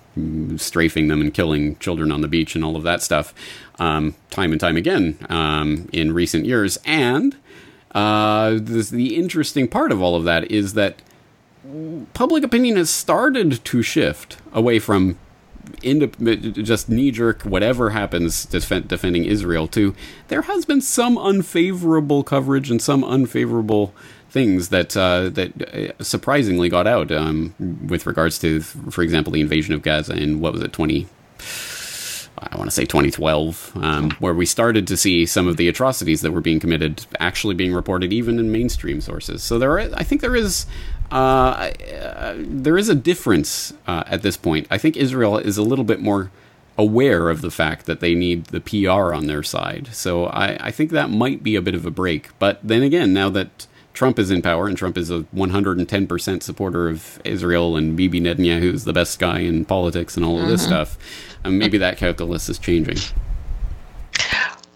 strafing 0.59 1.07
them 1.07 1.21
and 1.21 1.33
killing 1.33 1.77
children 1.77 2.11
on 2.11 2.21
the 2.21 2.27
beach 2.27 2.55
and 2.55 2.63
all 2.63 2.75
of 2.75 2.83
that 2.83 3.01
stuff 3.01 3.33
um, 3.79 4.15
time 4.29 4.51
and 4.51 4.59
time 4.59 4.77
again 4.77 5.17
um, 5.29 5.87
in 5.93 6.13
recent 6.13 6.45
years. 6.45 6.77
And 6.85 7.35
uh, 7.91 8.57
this, 8.59 8.89
the 8.89 9.15
interesting 9.15 9.67
part 9.67 9.91
of 9.91 10.01
all 10.01 10.15
of 10.15 10.23
that 10.25 10.49
is 10.51 10.73
that 10.73 11.01
public 12.13 12.43
opinion 12.43 12.77
has 12.77 12.89
started 12.89 13.63
to 13.63 13.81
shift 13.81 14.37
away 14.53 14.79
from 14.79 15.17
just 15.81 16.89
knee 16.89 17.11
jerk, 17.11 17.43
whatever 17.43 17.89
happens 17.89 18.45
defend, 18.45 18.87
defending 18.87 19.25
Israel, 19.25 19.67
to 19.67 19.93
there 20.29 20.43
has 20.43 20.65
been 20.65 20.81
some 20.81 21.17
unfavorable 21.17 22.23
coverage 22.23 22.71
and 22.71 22.81
some 22.81 23.03
unfavorable 23.03 23.93
things 24.29 24.69
that 24.69 24.95
uh, 24.95 25.29
that 25.29 25.73
uh, 25.99 26.03
surprisingly 26.03 26.69
got 26.69 26.87
out 26.87 27.11
um, 27.11 27.53
with 27.87 28.05
regards 28.05 28.39
to, 28.39 28.61
for 28.61 29.01
example, 29.01 29.33
the 29.33 29.41
invasion 29.41 29.73
of 29.73 29.81
Gaza 29.81 30.15
in 30.15 30.39
what 30.39 30.53
was 30.53 30.61
it, 30.61 30.73
twenty. 30.73 31.07
I 32.39 32.55
want 32.55 32.69
to 32.69 32.75
say 32.75 32.85
2012, 32.85 33.71
um, 33.77 34.11
where 34.19 34.33
we 34.33 34.45
started 34.45 34.85
to 34.87 34.95
see 34.95 35.25
some 35.25 35.47
of 35.47 35.57
the 35.57 35.67
atrocities 35.67 36.21
that 36.21 36.31
were 36.31 36.39
being 36.39 36.59
committed 36.59 37.03
actually 37.19 37.55
being 37.55 37.73
reported 37.73 38.13
even 38.13 38.37
in 38.37 38.51
mainstream 38.51 39.01
sources. 39.01 39.41
So 39.41 39.57
there, 39.57 39.71
are, 39.71 39.79
I 39.95 40.03
think 40.03 40.21
there 40.21 40.35
is 40.35 40.67
uh, 41.11 41.15
uh, 41.15 42.35
there 42.37 42.77
is 42.77 42.89
a 42.89 42.95
difference 42.95 43.73
uh, 43.87 44.03
at 44.07 44.21
this 44.21 44.37
point. 44.37 44.67
I 44.69 44.77
think 44.77 44.97
Israel 44.97 45.37
is 45.37 45.57
a 45.57 45.63
little 45.63 45.85
bit 45.85 45.99
more 45.99 46.31
aware 46.77 47.29
of 47.29 47.41
the 47.41 47.49
fact 47.49 47.85
that 47.87 48.01
they 48.01 48.13
need 48.13 48.45
the 48.45 48.61
PR 48.61 49.13
on 49.13 49.25
their 49.25 49.41
side. 49.41 49.89
So 49.93 50.25
I, 50.25 50.67
I 50.67 50.71
think 50.71 50.91
that 50.91 51.09
might 51.09 51.41
be 51.41 51.55
a 51.55 51.61
bit 51.61 51.73
of 51.73 51.85
a 51.85 51.91
break. 51.91 52.37
But 52.39 52.59
then 52.61 52.83
again, 52.83 53.13
now 53.13 53.29
that 53.31 53.67
Trump 53.97 54.19
is 54.19 54.29
in 54.29 54.43
power, 54.43 54.67
and 54.67 54.77
Trump 54.77 54.95
is 54.95 55.09
a 55.09 55.21
110% 55.35 56.43
supporter 56.43 56.87
of 56.87 57.19
Israel, 57.23 57.75
and 57.75 57.97
Bibi 57.97 58.21
Netanyahu 58.21 58.71
is 58.71 58.83
the 58.83 58.93
best 58.93 59.17
guy 59.17 59.39
in 59.39 59.65
politics 59.65 60.15
and 60.15 60.23
all 60.23 60.35
of 60.35 60.41
mm-hmm. 60.41 60.51
this 60.51 60.63
stuff. 60.63 60.99
And 61.43 61.57
maybe 61.57 61.79
that 61.79 61.97
calculus 61.97 62.47
is 62.47 62.59
changing. 62.59 62.97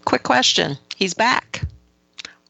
Quick 0.04 0.24
question 0.24 0.76
He's 0.96 1.14
back. 1.14 1.62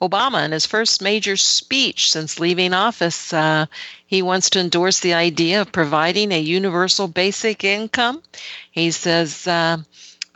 Obama, 0.00 0.46
in 0.46 0.52
his 0.52 0.64
first 0.64 1.02
major 1.02 1.36
speech 1.36 2.10
since 2.10 2.40
leaving 2.40 2.72
office, 2.72 3.34
uh, 3.34 3.66
he 4.06 4.22
wants 4.22 4.48
to 4.48 4.58
endorse 4.58 5.00
the 5.00 5.12
idea 5.12 5.60
of 5.60 5.72
providing 5.72 6.32
a 6.32 6.40
universal 6.40 7.06
basic 7.06 7.64
income. 7.64 8.22
He 8.70 8.92
says 8.92 9.46
uh, 9.46 9.76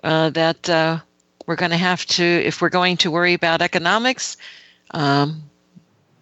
uh, 0.05 0.29
that 0.31 0.68
uh, 0.68 0.99
we're 1.46 1.57
going 1.57 1.70
to 1.70 1.79
have 1.79 2.05
to, 2.05 2.22
if 2.22 2.61
we're 2.61 2.68
going 2.68 2.99
to 2.99 3.11
worry 3.11 3.33
about 3.33 3.62
economics, 3.62 4.37
um, 4.90 5.42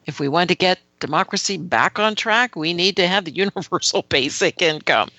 if 0.06 0.20
we 0.20 0.28
want 0.28 0.48
to 0.48 0.54
get 0.54 0.78
democracy 1.00 1.56
back 1.56 1.98
on 1.98 2.14
track, 2.14 2.56
we 2.56 2.72
need 2.72 2.96
to 2.96 3.06
have 3.06 3.24
the 3.24 3.30
universal 3.34 4.02
basic 4.02 4.62
income. 4.62 5.10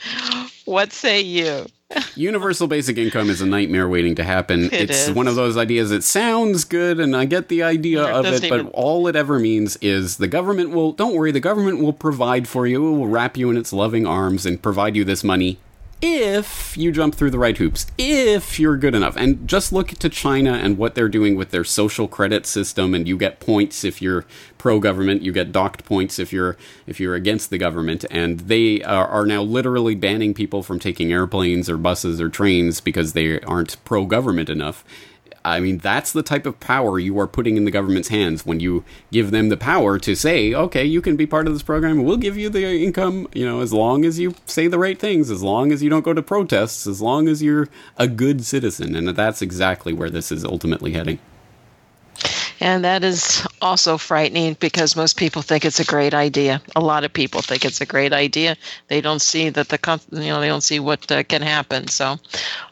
What 0.65 0.91
say 0.91 1.21
you? 1.21 1.65
universal 2.15 2.67
basic 2.67 2.97
income 2.97 3.29
is 3.29 3.41
a 3.41 3.45
nightmare 3.45 3.87
waiting 3.87 4.15
to 4.15 4.23
happen. 4.23 4.65
It 4.65 4.73
it's 4.73 5.07
is. 5.07 5.13
one 5.13 5.27
of 5.27 5.35
those 5.35 5.55
ideas 5.55 5.91
that 5.91 6.03
sounds 6.03 6.63
good 6.63 6.99
and 6.99 7.15
I 7.15 7.25
get 7.25 7.47
the 7.47 7.61
idea 7.61 8.03
yeah, 8.03 8.17
of 8.17 8.25
it, 8.25 8.43
even... 8.43 8.65
but 8.65 8.71
all 8.73 9.07
it 9.07 9.15
ever 9.15 9.39
means 9.39 9.77
is 9.77 10.17
the 10.17 10.27
government 10.27 10.71
will 10.71 10.93
don't 10.93 11.13
worry, 11.13 11.31
the 11.31 11.39
government 11.39 11.79
will 11.79 11.93
provide 11.93 12.47
for 12.47 12.65
you, 12.65 12.87
it 12.87 12.97
will 12.97 13.07
wrap 13.07 13.37
you 13.37 13.51
in 13.51 13.57
its 13.57 13.71
loving 13.71 14.07
arms 14.07 14.45
and 14.45 14.61
provide 14.61 14.95
you 14.95 15.03
this 15.03 15.23
money 15.23 15.59
if 16.01 16.77
you 16.77 16.91
jump 16.91 17.15
through 17.15 17.31
the 17.31 17.39
right 17.39 17.57
hoops, 17.57 17.87
if 17.97 18.59
you're 18.59 18.77
good 18.77 18.95
enough. 18.95 19.15
And 19.15 19.47
just 19.47 19.71
look 19.71 19.89
to 19.89 20.09
China 20.09 20.53
and 20.53 20.77
what 20.77 20.95
they're 20.95 21.09
doing 21.09 21.35
with 21.35 21.51
their 21.51 21.63
social 21.63 22.07
credit 22.07 22.45
system 22.45 22.93
and 22.93 23.07
you 23.07 23.17
get 23.17 23.39
points 23.39 23.83
if 23.83 24.01
you're 24.01 24.25
pro 24.57 24.79
government, 24.79 25.21
you 25.21 25.31
get 25.31 25.51
docked 25.51 25.85
points 25.85 26.19
if 26.19 26.33
you're 26.33 26.57
if 26.87 26.99
you're 26.99 27.15
against 27.15 27.49
the 27.49 27.57
government 27.57 28.05
and 28.09 28.41
they 28.41 28.81
are, 28.83 29.07
are 29.07 29.25
now 29.25 29.41
literally 29.41 29.95
banning 29.95 30.33
people 30.33 30.63
from 30.63 30.79
taking 30.79 31.11
airplanes 31.11 31.69
or 31.69 31.77
buses 31.77 32.19
or 32.19 32.29
trains 32.29 32.81
because 32.81 33.13
they 33.13 33.39
aren't 33.41 33.83
pro 33.85 34.05
government 34.05 34.49
enough. 34.49 34.83
I 35.45 35.59
mean, 35.59 35.77
that's 35.77 36.11
the 36.11 36.23
type 36.23 36.47
of 36.47 36.59
power 36.59 36.97
you 36.97 37.19
are 37.19 37.27
putting 37.27 37.55
in 37.55 37.65
the 37.65 37.71
government's 37.71 38.07
hands 38.07 38.47
when 38.47 38.59
you 38.59 38.83
give 39.11 39.29
them 39.29 39.49
the 39.49 39.57
power 39.57 39.99
to 39.99 40.15
say, 40.15 40.55
okay, 40.55 40.83
you 40.83 41.01
can 41.01 41.15
be 41.15 41.27
part 41.27 41.45
of 41.45 41.53
this 41.53 41.61
program. 41.61 42.03
We'll 42.03 42.17
give 42.17 42.35
you 42.35 42.49
the 42.49 42.65
income, 42.65 43.27
you 43.31 43.45
know, 43.45 43.61
as 43.61 43.71
long 43.71 44.05
as 44.05 44.17
you 44.17 44.33
say 44.47 44.67
the 44.67 44.79
right 44.79 44.97
things, 44.97 45.29
as 45.29 45.43
long 45.43 45.71
as 45.71 45.83
you 45.83 45.89
don't 45.89 46.03
go 46.03 46.15
to 46.15 46.23
protests, 46.23 46.87
as 46.87 46.99
long 46.99 47.27
as 47.27 47.43
you're 47.43 47.69
a 47.97 48.07
good 48.07 48.43
citizen. 48.43 48.95
And 48.95 49.07
that's 49.09 49.43
exactly 49.43 49.93
where 49.93 50.09
this 50.09 50.31
is 50.31 50.43
ultimately 50.43 50.93
heading. 50.93 51.19
And 52.61 52.85
that 52.85 53.03
is 53.03 53.45
also 53.61 53.97
frightening 53.97 54.55
because 54.59 54.95
most 54.95 55.17
people 55.17 55.41
think 55.41 55.65
it's 55.65 55.79
a 55.79 55.85
great 55.85 56.13
idea. 56.13 56.61
A 56.75 56.79
lot 56.79 57.03
of 57.03 57.11
people 57.11 57.41
think 57.41 57.65
it's 57.65 57.81
a 57.81 57.85
great 57.85 58.13
idea. 58.13 58.55
They 58.87 59.01
don't 59.01 59.21
see 59.21 59.49
that 59.49 59.69
the 59.69 60.01
you 60.11 60.29
know 60.29 60.39
they 60.39 60.47
don't 60.47 60.61
see 60.61 60.79
what 60.79 61.11
uh, 61.11 61.23
can 61.23 61.41
happen. 61.41 61.87
So 61.87 62.17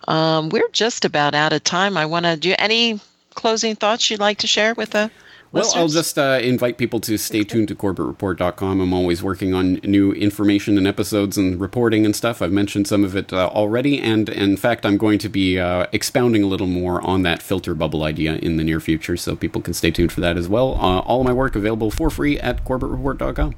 um, 0.07 0.49
we're 0.49 0.69
just 0.71 1.05
about 1.05 1.35
out 1.35 1.53
of 1.53 1.63
time. 1.63 1.97
I 1.97 2.05
want 2.05 2.25
to 2.25 2.37
do 2.37 2.55
any 2.57 2.99
closing 3.35 3.75
thoughts 3.75 4.09
you'd 4.09 4.19
like 4.19 4.39
to 4.39 4.47
share 4.47 4.73
with 4.73 4.91
the 4.91 5.11
well, 5.53 5.71
I'll 5.75 5.87
just 5.87 6.17
uh, 6.17 6.39
invite 6.41 6.77
people 6.77 6.99
to 7.01 7.15
stay 7.17 7.43
tuned 7.43 7.67
to 7.67 7.75
CorbettReport.com. 7.75 8.81
I'm 8.81 8.91
always 8.91 9.21
working 9.21 9.53
on 9.53 9.75
new 9.83 10.11
information 10.13 10.79
and 10.79 10.87
episodes 10.87 11.37
and 11.37 11.61
reporting 11.61 12.05
and 12.05 12.15
stuff. 12.15 12.41
I've 12.41 12.51
mentioned 12.51 12.87
some 12.87 13.03
of 13.03 13.15
it 13.15 13.31
uh, 13.31 13.49
already, 13.49 13.99
and 13.99 14.29
in 14.29 14.57
fact, 14.57 14.83
I'm 14.83 14.97
going 14.97 15.19
to 15.19 15.29
be 15.29 15.59
uh, 15.59 15.85
expounding 15.91 16.41
a 16.41 16.47
little 16.47 16.65
more 16.67 17.01
on 17.05 17.21
that 17.21 17.43
filter 17.43 17.75
bubble 17.75 18.03
idea 18.03 18.37
in 18.37 18.57
the 18.57 18.63
near 18.63 18.79
future, 18.79 19.15
so 19.15 19.35
people 19.35 19.61
can 19.61 19.75
stay 19.75 19.91
tuned 19.91 20.11
for 20.11 20.21
that 20.21 20.37
as 20.37 20.49
well. 20.49 20.73
Uh, 20.75 20.99
all 21.01 21.21
of 21.21 21.27
my 21.27 21.33
work 21.33 21.55
available 21.55 21.91
for 21.91 22.09
free 22.09 22.39
at 22.39 22.65
CorbettReport.com. 22.65 23.53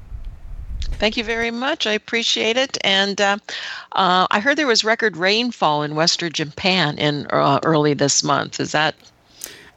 Thank 0.98 1.16
you 1.16 1.24
very 1.24 1.50
much. 1.50 1.86
I 1.86 1.92
appreciate 1.92 2.56
it. 2.56 2.78
And 2.82 3.20
uh, 3.20 3.38
uh, 3.92 4.26
I 4.30 4.40
heard 4.40 4.56
there 4.56 4.66
was 4.66 4.84
record 4.84 5.16
rainfall 5.16 5.82
in 5.82 5.94
Western 5.94 6.32
Japan 6.32 6.98
in 6.98 7.26
uh, 7.30 7.60
early 7.64 7.94
this 7.94 8.22
month. 8.22 8.60
Is 8.60 8.72
that 8.72 8.94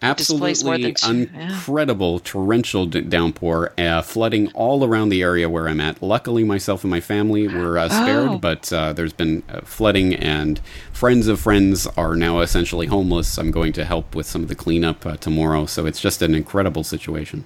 absolutely 0.02 0.96
incredible 1.08 2.14
yeah. 2.14 2.20
torrential 2.24 2.86
d- 2.86 3.02
downpour, 3.02 3.74
uh, 3.78 4.02
flooding 4.02 4.52
all 4.54 4.84
around 4.84 5.10
the 5.10 5.22
area 5.22 5.50
where 5.50 5.68
I'm 5.68 5.82
at. 5.82 6.02
Luckily, 6.02 6.44
myself 6.44 6.84
and 6.84 6.92
my 6.92 7.00
family 7.00 7.48
were 7.48 7.78
uh, 7.78 7.90
spared, 7.90 8.30
oh. 8.30 8.38
but 8.38 8.72
uh, 8.72 8.94
there's 8.94 9.14
been 9.14 9.44
uh, 9.50 9.62
flooding, 9.62 10.16
and 10.16 10.60
friends 10.92 11.28
of 11.28 11.40
friends 11.40 11.88
are 11.88 12.16
now 12.16 12.40
essentially 12.40 12.88
homeless. 12.88 13.38
I'm 13.38 13.52
going 13.52 13.74
to 13.74 13.86
help 13.86 14.16
with 14.16 14.26
some 14.26 14.44
of 14.44 14.48
the 14.48 14.56
cleanup 14.56 15.06
uh, 15.06 15.18
tomorrow, 15.18 15.66
so 15.66 15.86
it's 15.86 16.02
just 16.02 16.22
an 16.22 16.34
incredible 16.34 16.84
situation. 16.84 17.46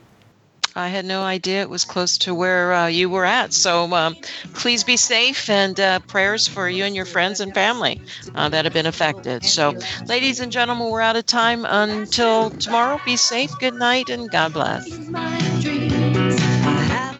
I 0.75 0.87
had 0.87 1.05
no 1.05 1.23
idea 1.23 1.61
it 1.61 1.69
was 1.69 1.85
close 1.85 2.17
to 2.19 2.33
where 2.33 2.73
uh, 2.73 2.87
you 2.87 3.09
were 3.09 3.25
at. 3.25 3.53
So 3.53 3.93
um, 3.93 4.15
please 4.53 4.83
be 4.83 4.97
safe 4.97 5.49
and 5.49 5.79
uh, 5.79 5.99
prayers 5.99 6.47
for 6.47 6.67
you 6.67 6.85
and 6.85 6.95
your 6.95 7.05
friends 7.05 7.39
and 7.39 7.53
family 7.53 8.01
uh, 8.33 8.49
that 8.49 8.65
have 8.65 8.73
been 8.73 8.85
affected. 8.87 9.43
So, 9.43 9.75
ladies 10.07 10.39
and 10.39 10.51
gentlemen, 10.51 10.89
we're 10.89 11.01
out 11.01 11.15
of 11.15 11.25
time 11.25 11.65
until 11.65 12.49
tomorrow. 12.51 12.99
Be 13.05 13.17
safe. 13.17 13.51
Good 13.59 13.75
night 13.75 14.09
and 14.09 14.29
God 14.31 14.53
bless. 14.53 15.92